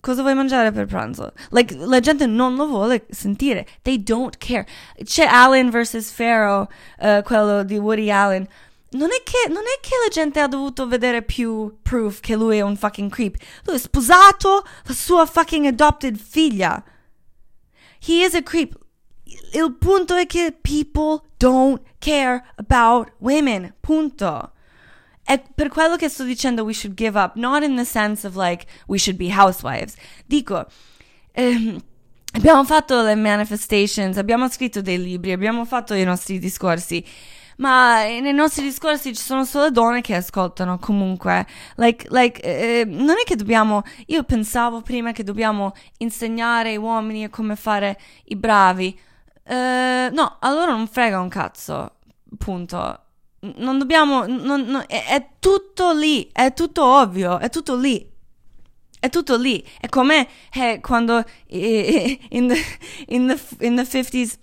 cosa 0.00 0.22
vuoi 0.22 0.34
mangiare 0.34 0.70
per 0.70 0.86
pranzo? 0.86 1.32
Like, 1.50 1.74
la 1.76 2.00
gente 2.00 2.26
non 2.26 2.54
lo 2.54 2.66
vuole 2.66 3.06
sentire. 3.10 3.66
They 3.82 4.02
don't 4.02 4.36
care. 4.38 4.66
C'è 5.02 5.24
Allen 5.24 5.70
vs. 5.70 6.12
Pharaoh, 6.12 6.68
uh, 7.00 7.22
quello 7.22 7.64
di 7.64 7.76
Woody 7.78 8.10
Allen 8.10 8.46
non 8.90 9.08
è, 9.10 9.22
che, 9.22 9.50
non 9.50 9.64
è 9.64 9.80
che 9.80 9.94
la 10.02 10.10
gente 10.10 10.40
ha 10.40 10.48
dovuto 10.48 10.86
vedere 10.86 11.22
più 11.22 11.78
proof 11.82 12.20
che 12.20 12.36
lui 12.36 12.56
è 12.56 12.62
un 12.62 12.76
fucking 12.76 13.10
creep. 13.10 13.36
Lui 13.64 13.76
è 13.76 13.78
sposato 13.78 14.64
la 14.84 14.94
sua 14.94 15.26
fucking 15.26 15.66
adopted 15.66 16.16
figlia. 16.16 16.82
He 18.06 18.24
is 18.24 18.34
a 18.34 18.42
creep. 18.42 18.78
Il 19.52 19.76
punto 19.78 20.14
è 20.14 20.26
che 20.26 20.56
people 20.58 21.20
don't 21.36 21.82
care 21.98 22.42
about 22.56 23.12
women. 23.18 23.74
Punto. 23.80 24.52
È 25.22 25.42
per 25.54 25.68
quello 25.68 25.96
che 25.96 26.08
sto 26.08 26.24
dicendo 26.24 26.62
we 26.62 26.72
should 26.72 26.96
give 26.96 27.18
up, 27.18 27.34
not 27.34 27.62
in 27.62 27.76
the 27.76 27.84
sense 27.84 28.26
of 28.26 28.36
like 28.36 28.66
we 28.86 28.96
should 28.96 29.18
be 29.18 29.30
housewives. 29.30 29.94
Dico, 30.24 30.66
ehm, 31.32 31.78
abbiamo 32.32 32.64
fatto 32.64 33.02
le 33.02 33.14
manifestations, 33.14 34.16
abbiamo 34.16 34.48
scritto 34.48 34.80
dei 34.80 34.98
libri, 34.98 35.32
abbiamo 35.32 35.66
fatto 35.66 35.92
i 35.92 36.04
nostri 36.04 36.38
discorsi 36.38 37.04
ma 37.58 38.02
nei 38.04 38.32
nostri 38.32 38.62
discorsi 38.62 39.14
ci 39.14 39.22
sono 39.22 39.44
solo 39.44 39.70
donne 39.70 40.00
che 40.00 40.14
ascoltano 40.14 40.78
comunque. 40.78 41.46
Like, 41.76 42.06
like, 42.10 42.40
eh, 42.40 42.84
non 42.84 43.16
è 43.20 43.24
che 43.24 43.36
dobbiamo, 43.36 43.82
io 44.06 44.22
pensavo 44.24 44.80
prima 44.80 45.12
che 45.12 45.24
dobbiamo 45.24 45.74
insegnare 45.98 46.70
ai 46.70 46.76
uomini 46.76 47.28
come 47.30 47.56
fare 47.56 47.98
i 48.26 48.36
bravi. 48.36 48.98
Eh, 49.44 50.08
no, 50.12 50.36
allora 50.40 50.72
non 50.72 50.86
frega 50.86 51.18
un 51.18 51.28
cazzo, 51.28 51.96
punto. 52.36 53.02
Non 53.40 53.78
dobbiamo, 53.78 54.26
non, 54.26 54.62
non, 54.62 54.84
è, 54.86 55.06
è 55.06 55.28
tutto 55.40 55.92
lì, 55.92 56.28
è 56.32 56.52
tutto 56.52 56.84
ovvio, 56.84 57.38
è 57.38 57.50
tutto 57.50 57.76
lì. 57.76 58.08
È 59.00 59.08
tutto 59.08 59.36
lì. 59.36 59.64
È 59.80 59.88
come 59.88 60.28
eh, 60.52 60.78
quando 60.80 61.24
eh, 61.46 62.18
in, 62.30 62.48
the, 62.48 62.56
in, 63.08 63.26
the, 63.26 63.66
in 63.66 63.76
the 63.76 63.82
50s 63.82 64.34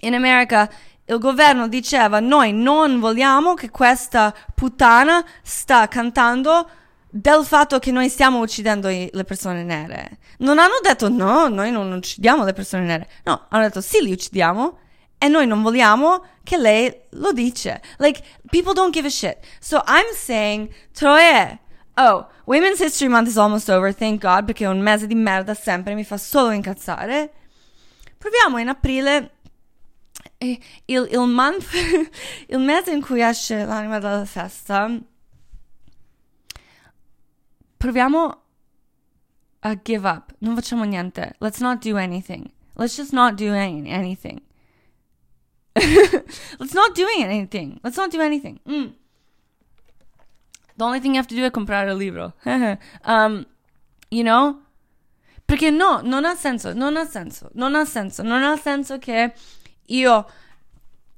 in 0.00 0.14
America 0.14 0.70
il 1.06 1.18
governo 1.18 1.68
diceva 1.68 2.20
noi 2.20 2.52
non 2.52 2.98
vogliamo 2.98 3.54
che 3.54 3.70
questa 3.70 4.34
puttana 4.54 5.24
sta 5.42 5.86
cantando 5.88 6.68
del 7.10 7.44
fatto 7.44 7.78
che 7.78 7.92
noi 7.92 8.08
stiamo 8.08 8.40
uccidendo 8.40 8.88
le 8.88 9.24
persone 9.24 9.62
nere. 9.62 10.18
Non 10.38 10.58
hanno 10.58 10.80
detto 10.82 11.08
no, 11.08 11.48
noi 11.48 11.70
non 11.70 11.92
uccidiamo 11.92 12.44
le 12.44 12.52
persone 12.52 12.84
nere. 12.84 13.08
No, 13.24 13.46
hanno 13.50 13.62
detto 13.62 13.80
sì, 13.80 14.02
li 14.02 14.12
uccidiamo 14.12 14.78
e 15.18 15.28
noi 15.28 15.46
non 15.46 15.62
vogliamo 15.62 16.24
che 16.42 16.56
lei 16.56 16.92
lo 17.10 17.32
dice. 17.32 17.80
Like, 17.98 18.22
people 18.50 18.72
don't 18.72 18.92
give 18.92 19.06
a 19.06 19.10
shit. 19.10 19.38
So 19.60 19.80
I'm 19.86 20.12
saying, 20.12 20.68
Troie, 20.92 21.60
oh, 21.94 22.26
Women's 22.46 22.80
History 22.80 23.08
Month 23.08 23.28
is 23.28 23.38
almost 23.38 23.68
over, 23.68 23.94
thank 23.94 24.20
God, 24.20 24.44
perché 24.44 24.64
è 24.64 24.68
un 24.68 24.80
mese 24.80 25.06
di 25.06 25.14
merda 25.14 25.54
sempre, 25.54 25.94
mi 25.94 26.04
fa 26.04 26.16
solo 26.16 26.50
incazzare. 26.50 27.32
Proviamo 28.18 28.58
in 28.58 28.68
aprile 28.68 29.33
il, 30.86 31.08
il, 31.10 31.26
month, 31.26 31.66
il 32.48 32.58
mese 32.58 32.92
in 32.92 33.00
cui 33.00 33.20
esce 33.20 33.64
l'anima 33.64 33.98
della 33.98 34.24
festa, 34.24 34.90
proviamo 37.76 38.42
a 39.60 39.80
give 39.82 40.08
up. 40.08 40.34
Non 40.38 40.54
facciamo 40.54 40.84
niente. 40.84 41.34
Let's 41.38 41.60
not 41.60 41.82
do 41.82 41.96
anything. 41.96 42.50
Let's 42.76 42.96
just 42.96 43.12
not 43.12 43.36
do 43.36 43.52
any, 43.52 43.90
anything. 43.90 44.40
Let's 45.74 46.74
not 46.74 46.94
do 46.94 47.06
anything. 47.18 47.80
Let's 47.82 47.96
not 47.96 48.10
do 48.10 48.20
anything. 48.20 48.60
Mm. 48.66 48.94
The 50.76 50.84
only 50.84 51.00
thing 51.00 51.14
you 51.14 51.18
have 51.18 51.28
to 51.28 51.34
do 51.34 51.44
è 51.44 51.50
comprare 51.50 51.90
il 51.90 51.96
libro. 51.96 52.34
um, 53.04 53.46
you 54.10 54.22
know? 54.22 54.60
Perché 55.46 55.70
no, 55.70 56.00
non 56.02 56.24
ha 56.24 56.34
senso, 56.34 56.72
non 56.72 56.96
ha 56.96 57.04
senso, 57.04 57.50
non 57.54 57.74
ha 57.74 57.84
senso, 57.84 58.22
non 58.22 58.42
ha 58.42 58.56
senso 58.56 58.98
che 58.98 59.34
io 59.86 60.26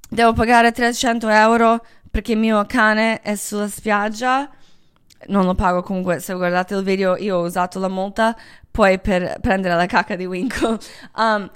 devo 0.08 0.32
pagare 0.32 0.72
300 0.72 1.28
euro 1.28 1.84
perché 2.10 2.32
il 2.32 2.38
mio 2.38 2.64
cane 2.66 3.20
è 3.20 3.34
sulla 3.36 3.68
spiaggia. 3.68 4.50
Non 5.28 5.44
lo 5.44 5.54
pago 5.54 5.82
comunque, 5.82 6.20
se 6.20 6.34
guardate 6.34 6.74
il 6.74 6.82
video 6.82 7.16
io 7.16 7.38
ho 7.38 7.42
usato 7.42 7.78
la 7.78 7.88
multa 7.88 8.36
poi 8.70 8.98
per 9.00 9.38
prendere 9.40 9.74
la 9.74 9.86
cacca 9.86 10.16
di 10.16 10.26
Winkle. 10.26 10.78
Um, 11.16 11.50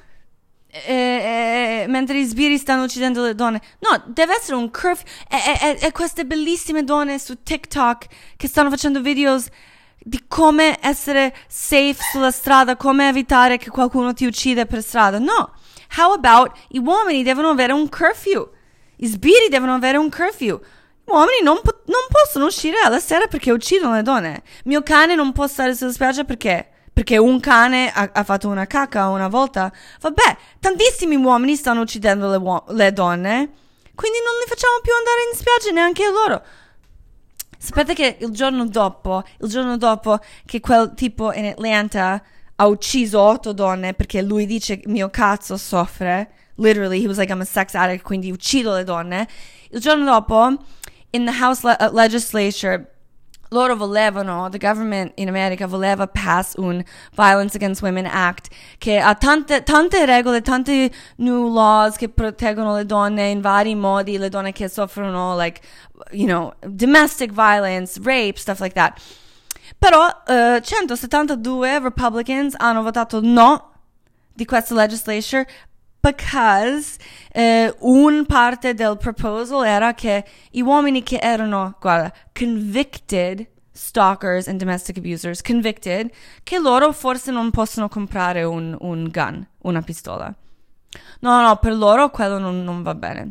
e, 0.72 1.82
e, 1.82 1.84
mentre 1.88 2.18
i 2.18 2.24
sbirri 2.24 2.56
stanno 2.56 2.84
uccidendo 2.84 3.22
le 3.22 3.34
donne. 3.34 3.60
No, 3.80 4.02
deve 4.06 4.36
essere 4.36 4.56
un 4.56 4.70
curfew. 4.70 5.04
E, 5.28 5.78
e, 5.80 5.92
queste 5.92 6.24
bellissime 6.24 6.84
donne 6.84 7.18
su 7.18 7.42
TikTok 7.42 8.06
che 8.36 8.48
stanno 8.48 8.70
facendo 8.70 9.00
videos 9.00 9.48
di 9.98 10.24
come 10.28 10.78
essere 10.80 11.34
safe 11.48 11.98
sulla 12.12 12.30
strada, 12.30 12.76
come 12.76 13.08
evitare 13.08 13.58
che 13.58 13.68
qualcuno 13.68 14.14
ti 14.14 14.26
uccida 14.26 14.64
per 14.64 14.82
strada. 14.82 15.18
No. 15.18 15.54
How 15.96 16.12
about 16.12 16.56
i 16.68 16.78
uomini 16.78 17.22
devono 17.22 17.48
avere 17.48 17.72
un 17.72 17.88
curfew? 17.88 18.48
I 18.96 19.06
sbirri 19.06 19.48
devono 19.48 19.74
avere 19.74 19.96
un 19.98 20.10
curfew. 20.10 20.58
Gli 20.58 21.10
uomini 21.10 21.42
non, 21.42 21.60
po- 21.62 21.82
non 21.86 22.02
possono 22.10 22.46
uscire 22.46 22.78
alla 22.78 23.00
sera 23.00 23.26
perché 23.26 23.50
uccidono 23.50 23.94
le 23.94 24.02
donne. 24.02 24.42
Mio 24.64 24.82
cane 24.82 25.14
non 25.14 25.32
può 25.32 25.46
stare 25.46 25.74
sulla 25.74 25.92
spiaggia 25.92 26.24
perché? 26.24 26.68
Perché 26.92 27.16
un 27.16 27.40
cane 27.40 27.90
ha, 27.90 28.10
ha 28.12 28.24
fatto 28.24 28.48
una 28.48 28.66
cacca 28.66 29.08
una 29.08 29.28
volta. 29.28 29.72
Vabbè, 30.00 30.36
tantissimi 30.60 31.16
uomini 31.16 31.56
stanno 31.56 31.80
uccidendo 31.80 32.30
le, 32.30 32.36
uo- 32.36 32.64
le 32.68 32.92
donne. 32.92 33.50
Quindi 33.94 34.18
non 34.24 34.38
li 34.40 34.48
facciamo 34.48 34.78
più 34.82 34.92
andare 34.94 35.28
in 35.30 35.36
spiaggia 35.36 35.70
neanche 35.72 36.10
loro. 36.10 36.42
Sapete 37.58 37.94
che 37.94 38.16
il 38.20 38.30
giorno 38.30 38.66
dopo, 38.66 39.22
il 39.40 39.48
giorno 39.48 39.76
dopo 39.76 40.18
che 40.46 40.60
quel 40.60 40.94
tipo 40.94 41.32
in 41.32 41.46
Atlanta 41.46 42.22
ha 42.60 42.66
ucciso 42.66 43.18
otto 43.18 43.52
donne 43.54 43.94
perché 43.94 44.20
lui 44.20 44.44
dice 44.44 44.80
mio 44.84 45.08
cazzo 45.08 45.56
soffre, 45.56 46.30
literally 46.56 47.02
he 47.02 47.06
was 47.06 47.16
like 47.16 47.32
I'm 47.32 47.40
a 47.40 47.46
sex 47.46 47.74
addict, 47.74 48.04
quindi 48.04 48.30
uccido 48.30 48.74
le 48.74 48.84
donne. 48.84 49.26
Il 49.70 49.80
giorno 49.80 50.04
dopo 50.04 50.56
in 51.12 51.24
the 51.24 51.32
House 51.32 51.66
le- 51.66 51.76
uh, 51.80 51.90
legislature 51.94 52.86
loro 53.52 53.74
volevano, 53.74 54.48
the 54.50 54.58
government 54.58 55.12
in 55.16 55.28
America 55.28 55.66
voleva 55.66 56.06
pass 56.06 56.54
un 56.56 56.84
Violence 57.14 57.56
Against 57.56 57.82
Women 57.82 58.06
Act 58.06 58.48
che 58.78 58.98
ha 58.98 59.14
tante, 59.14 59.62
tante 59.64 60.04
regole, 60.04 60.40
tanti 60.42 60.92
new 61.16 61.52
laws 61.52 61.96
che 61.96 62.10
proteggono 62.10 62.74
le 62.76 62.84
donne 62.84 63.30
in 63.30 63.40
vari 63.40 63.74
modi, 63.74 64.18
le 64.18 64.28
donne 64.28 64.52
che 64.52 64.68
soffrono, 64.68 65.34
like, 65.36 65.60
you 66.12 66.26
know, 66.26 66.52
domestic 66.60 67.32
violence, 67.32 67.98
rape, 68.04 68.38
stuff 68.38 68.60
like 68.60 68.74
that. 68.74 69.00
Però 69.80 70.06
uh, 70.06 70.60
172 70.60 71.78
Republicans 71.78 72.54
hanno 72.58 72.82
votato 72.82 73.20
no 73.22 73.72
di 74.34 74.44
questa 74.44 74.74
legislature 74.74 75.46
because 76.00 76.98
uh, 77.34 77.74
un 77.80 78.26
parte 78.26 78.74
del 78.74 78.98
proposal 78.98 79.64
era 79.64 79.94
che 79.94 80.22
i 80.50 80.60
uomini 80.60 81.02
che 81.02 81.18
erano, 81.18 81.76
guarda, 81.80 82.12
convicted 82.38 83.48
stalkers 83.72 84.48
and 84.48 84.58
domestic 84.58 84.98
abusers, 84.98 85.40
convicted, 85.40 86.10
che 86.42 86.58
loro 86.58 86.92
forse 86.92 87.30
non 87.30 87.50
possono 87.50 87.88
comprare 87.88 88.42
un, 88.44 88.76
un 88.80 89.08
gun, 89.10 89.46
una 89.62 89.80
pistola. 89.80 90.30
No, 91.20 91.40
no, 91.40 91.56
per 91.56 91.74
loro 91.74 92.10
quello 92.10 92.36
non, 92.38 92.62
non 92.62 92.82
va 92.82 92.94
bene. 92.94 93.30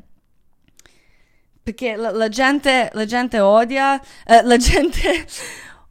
Perché 1.62 1.95
la, 1.95 2.10
la, 2.10 2.30
gente, 2.30 2.89
la 2.93 3.06
gente 3.06 3.39
odia, 3.39 4.02
eh, 4.26 4.41
la 4.41 4.58
gente 4.58 5.28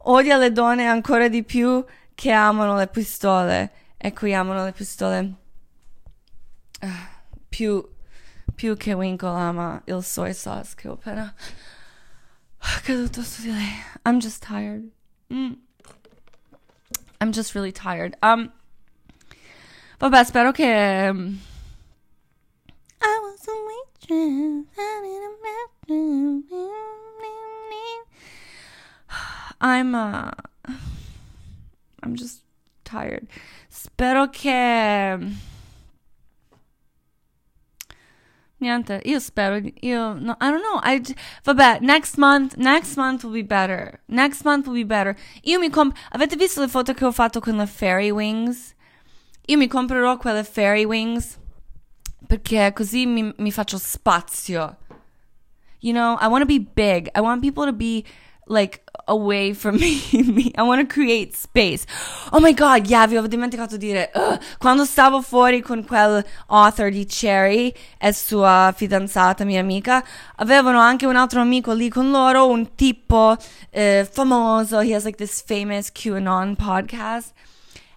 odia 0.03 0.37
le 0.37 0.51
donne 0.51 0.85
ancora 0.85 1.27
di 1.27 1.43
più 1.43 1.83
che 2.15 2.31
amano 2.31 2.75
le 2.75 2.87
pistole. 2.87 3.71
E 3.97 4.13
qui 4.13 4.33
amano 4.33 4.63
le 4.63 4.71
pistole 4.71 5.33
più, 7.49 7.85
più 8.55 8.77
che 8.77 8.93
Winkle 8.93 9.29
ama 9.29 9.81
il 9.85 10.03
soy 10.03 10.33
sauce 10.33 10.73
che 10.75 10.87
ho 10.87 10.93
appena 10.93 11.33
caduto 12.83 13.21
su 13.21 13.41
di 13.41 13.51
lei. 13.51 13.83
I'm 14.05 14.19
just 14.19 14.41
tired. 14.41 14.91
Mm. 15.31 15.55
I'm 17.21 17.31
just 17.31 17.53
really 17.53 17.71
tired. 17.71 18.15
Um, 18.21 18.51
vabbè, 19.99 20.23
spero 20.23 20.51
che... 20.51 21.09
Um, 21.09 21.39
I 23.01 23.19
was 23.21 23.47
a 23.47 23.53
waitress 23.65 24.69
I'm 29.61 29.93
uh, 29.93 30.31
I'm 32.01 32.15
just 32.15 32.43
tired. 32.83 33.27
Spero 33.69 34.27
che 34.27 35.17
Niente, 38.61 39.01
io 39.05 39.19
spero, 39.19 39.61
io, 39.81 40.13
no, 40.15 40.35
I 40.41 40.51
don't 40.51 40.61
know, 40.61 40.81
I, 40.83 41.01
vabbè, 41.45 41.79
next 41.79 42.17
month, 42.17 42.57
next 42.57 42.97
month 42.97 43.23
will 43.23 43.31
be 43.31 43.41
better, 43.41 44.01
next 44.07 44.43
month 44.43 44.67
will 44.67 44.75
be 44.75 44.83
better. 44.83 45.15
Io 45.43 45.59
mi 45.59 45.69
compro, 45.69 45.97
avete 46.11 46.35
visto 46.35 46.59
le 46.59 46.67
foto 46.67 46.93
che 46.93 47.05
ho 47.05 47.11
fatto 47.13 47.39
con 47.39 47.55
le 47.55 47.65
fairy 47.65 48.09
wings? 48.09 48.75
Io 49.45 49.57
mi 49.57 49.67
comprerò 49.67 50.17
quelle 50.17 50.43
fairy 50.43 50.83
wings 50.83 51.39
perché 52.27 52.73
così 52.73 53.05
mi, 53.05 53.33
mi 53.37 53.51
faccio 53.51 53.77
spazio. 53.77 54.75
You 55.79 55.93
know, 55.93 56.17
I 56.19 56.27
want 56.27 56.41
to 56.41 56.45
be 56.45 56.59
big, 56.59 57.09
I 57.15 57.21
want 57.21 57.41
people 57.41 57.65
to 57.65 57.73
be 57.73 58.03
like 58.47 58.83
away 59.09 59.53
from 59.53 59.77
me. 59.79 60.51
I 60.55 60.61
want 60.61 60.81
to 60.81 60.87
create 60.87 61.35
space. 61.35 61.85
Oh 62.31 62.39
my 62.39 62.53
god, 62.53 62.87
yeah, 62.87 63.05
vi 63.05 63.15
avevo 63.15 63.27
dimenticato 63.27 63.75
di 63.77 63.87
dire, 63.87 64.11
uh, 64.13 64.37
quando 64.57 64.85
stavo 64.85 65.21
fuori 65.21 65.61
con 65.61 65.83
quel 65.83 66.23
author 66.47 66.89
di 66.89 67.05
Cherry 67.05 67.73
e 67.97 68.13
sua 68.13 68.73
fidanzata, 68.75 69.43
mia 69.43 69.59
amica, 69.59 70.03
avevano 70.37 70.79
anche 70.79 71.05
un 71.05 71.15
altro 71.15 71.41
amico 71.41 71.73
lì 71.73 71.89
con 71.89 72.11
loro, 72.11 72.47
un 72.47 72.75
tipo 72.75 73.35
uh, 73.35 74.05
famoso, 74.05 74.79
he 74.79 74.93
has 74.93 75.03
like 75.03 75.17
this 75.17 75.41
famous 75.41 75.91
QAnon 75.91 76.55
podcast. 76.55 77.33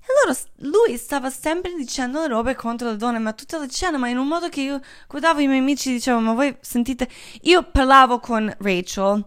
E 0.01 0.27
loro, 0.27 0.37
lui 0.57 0.97
stava 0.97 1.31
sempre 1.31 1.75
dicendo 1.77 2.21
le 2.21 2.27
robe 2.27 2.55
contro 2.57 2.91
le 2.91 2.97
donne, 2.97 3.19
ma 3.19 3.33
tutte 3.33 3.59
le 3.59 3.69
cene, 3.69 3.99
ma 3.99 4.09
in 4.09 4.19
un 4.19 4.27
modo 4.27 4.49
che 4.49 4.61
io 4.61 4.81
guardavo 5.07 5.41
i 5.41 5.47
miei 5.47 5.61
amici 5.61 5.91
e 5.91 5.93
dicevo, 5.93 6.19
ma 6.19 6.33
voi 6.33 6.57
sentite, 6.61 7.09
io 7.43 7.63
parlavo 7.63 8.19
con 8.19 8.53
Rachel, 8.59 9.25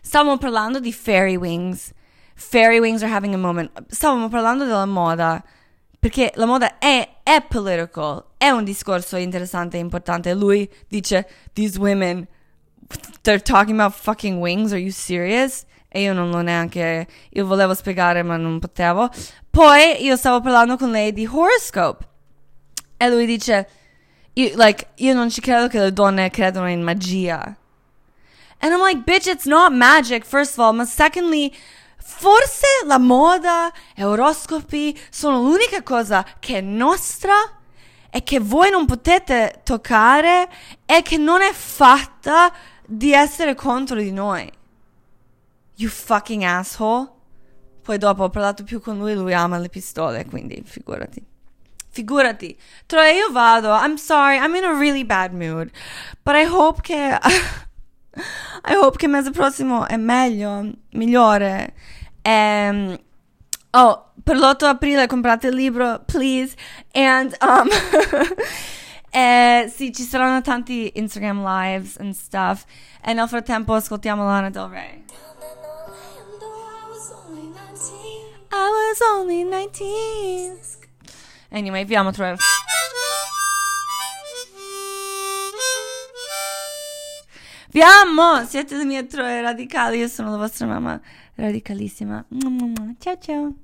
Stavamo 0.00 0.38
parlando 0.38 0.80
di 0.80 0.92
Fairy 0.92 1.36
Wings. 1.36 1.92
Fairy 2.34 2.78
Wings 2.78 3.02
are 3.02 3.12
having 3.12 3.34
a 3.34 3.38
moment. 3.38 3.70
Stavamo 3.88 4.28
parlando 4.28 4.64
della 4.64 4.86
moda. 4.86 5.42
Perché 5.98 6.32
la 6.36 6.46
moda 6.46 6.78
è, 6.78 7.18
è 7.22 7.42
political. 7.48 8.24
È 8.36 8.48
un 8.48 8.64
discorso 8.64 9.16
interessante 9.16 9.76
e 9.76 9.80
importante. 9.80 10.34
Lui 10.34 10.70
dice, 10.88 11.28
these 11.54 11.78
women, 11.78 12.26
they're 13.22 13.42
talking 13.42 13.78
about 13.78 13.94
fucking 13.98 14.38
wings. 14.38 14.72
Are 14.72 14.80
you 14.80 14.92
serious? 14.92 15.64
E 15.88 16.02
io 16.02 16.12
non 16.12 16.30
l'ho 16.30 16.42
neanche, 16.42 17.06
io 17.30 17.46
volevo 17.46 17.72
spiegare 17.72 18.22
ma 18.22 18.36
non 18.36 18.58
potevo. 18.58 19.08
Poi 19.50 20.04
io 20.04 20.16
stavo 20.16 20.40
parlando 20.40 20.76
con 20.76 20.90
lei 20.90 21.12
di 21.12 21.26
horoscope. 21.26 22.06
E 22.98 23.08
lui 23.08 23.24
dice, 23.24 23.68
io, 24.34 24.52
like, 24.56 24.88
io 24.96 25.14
non 25.14 25.30
ci 25.30 25.40
credo 25.40 25.68
che 25.68 25.78
le 25.78 25.92
donne 25.92 26.28
credono 26.28 26.68
in 26.68 26.82
magia. 26.82 27.56
And 28.60 28.72
I'm 28.72 28.80
like, 28.80 29.04
bitch, 29.04 29.26
it's 29.26 29.46
not 29.46 29.72
magic, 29.72 30.24
first 30.24 30.54
of 30.54 30.60
all. 30.60 30.72
Ma 30.72 30.84
secondly, 30.84 31.52
forse 31.98 32.66
la 32.86 32.98
moda 32.98 33.72
e 33.94 34.04
oroscopi 34.04 34.98
sono 35.10 35.42
l'unica 35.42 35.82
cosa 35.82 36.24
che 36.38 36.58
è 36.58 36.60
nostra 36.60 37.34
e 38.10 38.22
che 38.22 38.40
voi 38.40 38.70
non 38.70 38.86
potete 38.86 39.60
toccare 39.62 40.48
e 40.86 41.02
che 41.02 41.18
non 41.18 41.42
è 41.42 41.52
fatta 41.52 42.52
di 42.86 43.12
essere 43.12 43.54
contro 43.54 43.96
di 43.96 44.12
noi. 44.12 44.50
You 45.74 45.90
fucking 45.90 46.42
asshole. 46.42 47.12
Poi 47.82 47.98
dopo 47.98 48.24
ho 48.24 48.30
parlato 48.30 48.64
più 48.64 48.80
con 48.80 48.98
lui, 48.98 49.14
lui 49.14 49.34
ama 49.34 49.58
le 49.58 49.68
pistole, 49.68 50.24
quindi 50.24 50.62
figurati. 50.64 51.22
Figurati. 51.88 52.56
Troia, 52.86 53.10
io 53.10 53.30
vado. 53.30 53.68
I'm 53.68 53.96
sorry, 53.96 54.38
I'm 54.38 54.54
in 54.54 54.64
a 54.64 54.72
really 54.72 55.04
bad 55.04 55.32
mood. 55.32 55.70
But 56.22 56.34
I 56.34 56.44
hope 56.44 56.80
che... 56.82 57.18
I 58.68 58.74
hope 58.74 58.96
che 58.96 59.06
il 59.06 59.10
mese 59.10 59.30
prossimo 59.30 59.86
è 59.86 59.96
meglio, 59.96 60.70
migliore. 60.90 61.74
Um, 62.22 62.98
oh, 63.70 64.10
per 64.22 64.36
l'8 64.36 64.64
aprile 64.64 65.06
comprate 65.06 65.48
il 65.48 65.54
libro, 65.54 66.02
please. 66.04 66.54
And, 66.92 67.36
um, 67.40 67.68
eh, 69.10 69.70
sì, 69.72 69.92
ci 69.92 70.02
saranno 70.02 70.40
tanti 70.40 70.90
Instagram 70.94 71.42
lives 71.44 71.98
and 71.98 72.12
stuff. 72.12 72.64
E 73.02 73.12
nel 73.12 73.28
frattempo 73.28 73.74
ascoltiamo 73.74 74.24
Lana 74.24 74.50
Del 74.50 74.68
Rey. 74.68 75.04
I 78.52 78.70
was 78.70 79.00
only 79.02 79.44
19. 79.44 80.58
Anyway, 81.50 81.84
vi 81.84 81.94
amo 81.94 82.10
trovare. 82.10 82.36
Vi 87.76 87.82
amo! 87.82 88.42
Siete 88.46 88.74
le 88.74 88.86
mie 88.86 89.04
troie 89.04 89.42
radicali. 89.42 89.98
Io 89.98 90.08
sono 90.08 90.30
la 90.30 90.38
vostra 90.38 90.66
mamma 90.66 90.98
radicalissima. 91.34 92.24
Ciao 92.98 93.18
ciao! 93.20 93.56